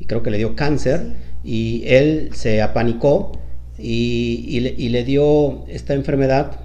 [0.00, 1.14] y creo que le dio cáncer
[1.44, 3.30] y él se apanicó
[3.78, 6.58] y, y le, y le dio esta enfermedad,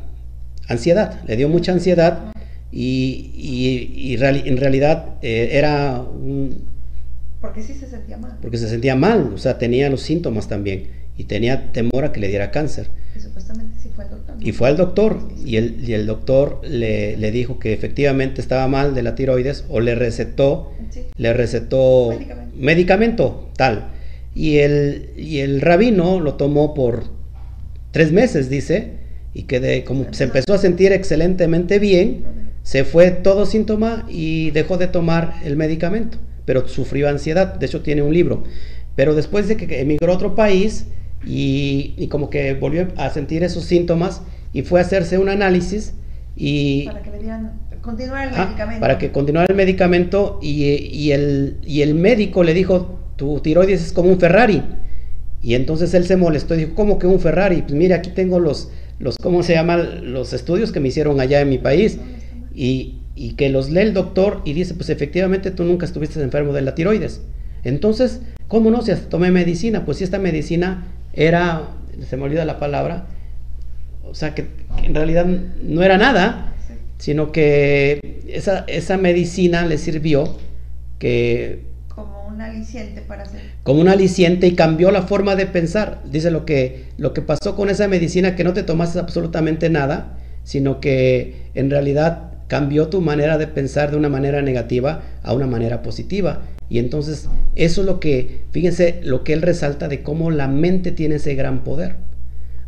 [0.68, 2.34] ansiedad, le dio mucha ansiedad
[2.72, 6.64] y, y- y en realidad eh, era un,
[7.42, 8.38] Porque sí se sentía mal.
[8.42, 10.88] porque se sentía mal, o sea, tenía los síntomas también
[11.18, 12.88] y tenía temor a que le diera cáncer.
[13.14, 14.36] Que supuestamente sí fue el doctor.
[14.38, 14.48] ¿no?
[14.48, 18.68] Y fue al doctor y el, y el doctor le, le dijo que efectivamente estaba
[18.68, 21.02] mal de la tiroides o le recetó, Sí.
[21.18, 22.56] le recetó Medicamento.
[22.58, 23.88] medicamento, tal.
[24.34, 27.04] Y el, y el rabino lo tomó por
[27.92, 28.94] tres meses, dice,
[29.34, 32.24] y que de- como se empezó a sentir excelentemente bien,
[32.64, 37.82] se fue todo síntoma y dejó de tomar el medicamento, pero sufrió ansiedad, de hecho
[37.82, 38.44] tiene un libro.
[38.96, 40.88] Pero después de que emigró a otro país
[41.26, 44.22] y, y como que volvió a sentir esos síntomas
[44.54, 45.94] y fue a hacerse un análisis
[46.36, 47.52] y Para que le dieran,
[47.82, 48.80] continuar el medicamento.
[48.82, 53.82] para que continuara el medicamento y, y el, y el médico le dijo, tu tiroides
[53.84, 54.64] es como un Ferrari.
[55.44, 57.64] Y entonces él se molestó y dijo, ¿cómo que un Ferrari?
[57.64, 58.70] Pues mira, aquí tengo los,
[59.00, 60.14] los ¿cómo se llaman?
[60.14, 61.98] Los estudios que me hicieron allá en mi país.
[62.54, 66.54] Y, y que los lee el doctor y dice, pues efectivamente tú nunca estuviste enfermo
[66.54, 67.22] de la tiroides.
[67.64, 68.82] Entonces, ¿cómo no?
[68.82, 71.70] Si hasta tomé medicina, pues si esta medicina era,
[72.10, 73.06] se me olvida la palabra,
[74.04, 74.48] o sea, que,
[74.78, 76.54] que en realidad no era nada,
[76.98, 80.38] sino que esa, esa medicina le sirvió
[81.00, 83.42] que Como un aliciente para hacer.
[83.64, 86.02] como un aliciente y cambió la forma de pensar.
[86.06, 90.18] Dice lo que, lo que pasó con esa medicina, que no te tomaste absolutamente nada,
[90.44, 95.48] sino que en realidad cambió tu manera de pensar de una manera negativa a una
[95.48, 96.42] manera positiva.
[96.68, 100.92] Y entonces eso es lo que, fíjense, lo que él resalta de cómo la mente
[100.92, 101.96] tiene ese gran poder.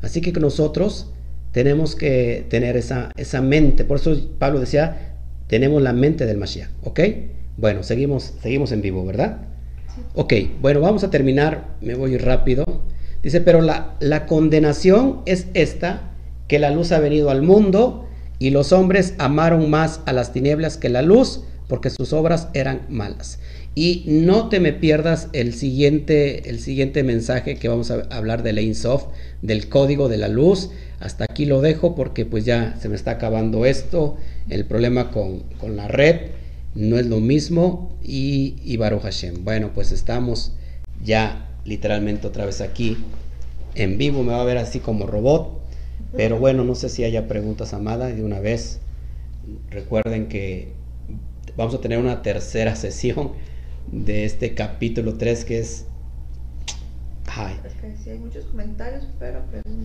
[0.02, 1.12] Así que nosotros
[1.52, 3.84] tenemos que tener esa, esa mente.
[3.84, 7.02] Por eso Pablo decía, tenemos la mente del Mashiach, ¿ok?
[7.58, 9.42] Bueno, seguimos, seguimos en vivo, ¿verdad?
[9.94, 10.02] Sí.
[10.16, 12.64] Ok, bueno, vamos a terminar, me voy rápido.
[13.22, 16.14] Dice, pero la, la condenación es esta,
[16.48, 18.08] que la luz ha venido al mundo
[18.44, 22.82] y los hombres amaron más a las tinieblas que la luz, porque sus obras eran
[22.90, 23.40] malas.
[23.74, 28.49] Y no te me pierdas el siguiente, el siguiente mensaje que vamos a hablar de
[28.49, 29.06] Ein Sof,
[29.41, 30.72] del código de la luz.
[30.99, 34.18] Hasta aquí lo dejo porque pues ya se me está acabando esto.
[34.49, 36.32] El problema con, con la red
[36.76, 37.94] no es lo mismo.
[38.03, 39.45] Y, y Baruch Hashem.
[39.45, 40.52] Bueno, pues estamos
[41.02, 42.98] ya literalmente otra vez aquí
[43.76, 44.22] en vivo.
[44.22, 45.62] Me va a ver así como robot.
[46.15, 48.80] Pero bueno, no sé si haya preguntas, Amada, de una vez.
[49.69, 50.73] Recuerden que
[51.57, 53.31] vamos a tener una tercera sesión
[53.91, 55.85] de este capítulo 3 que es...
[57.81, 59.73] Que sí hay muchos comentarios, pero preguntas.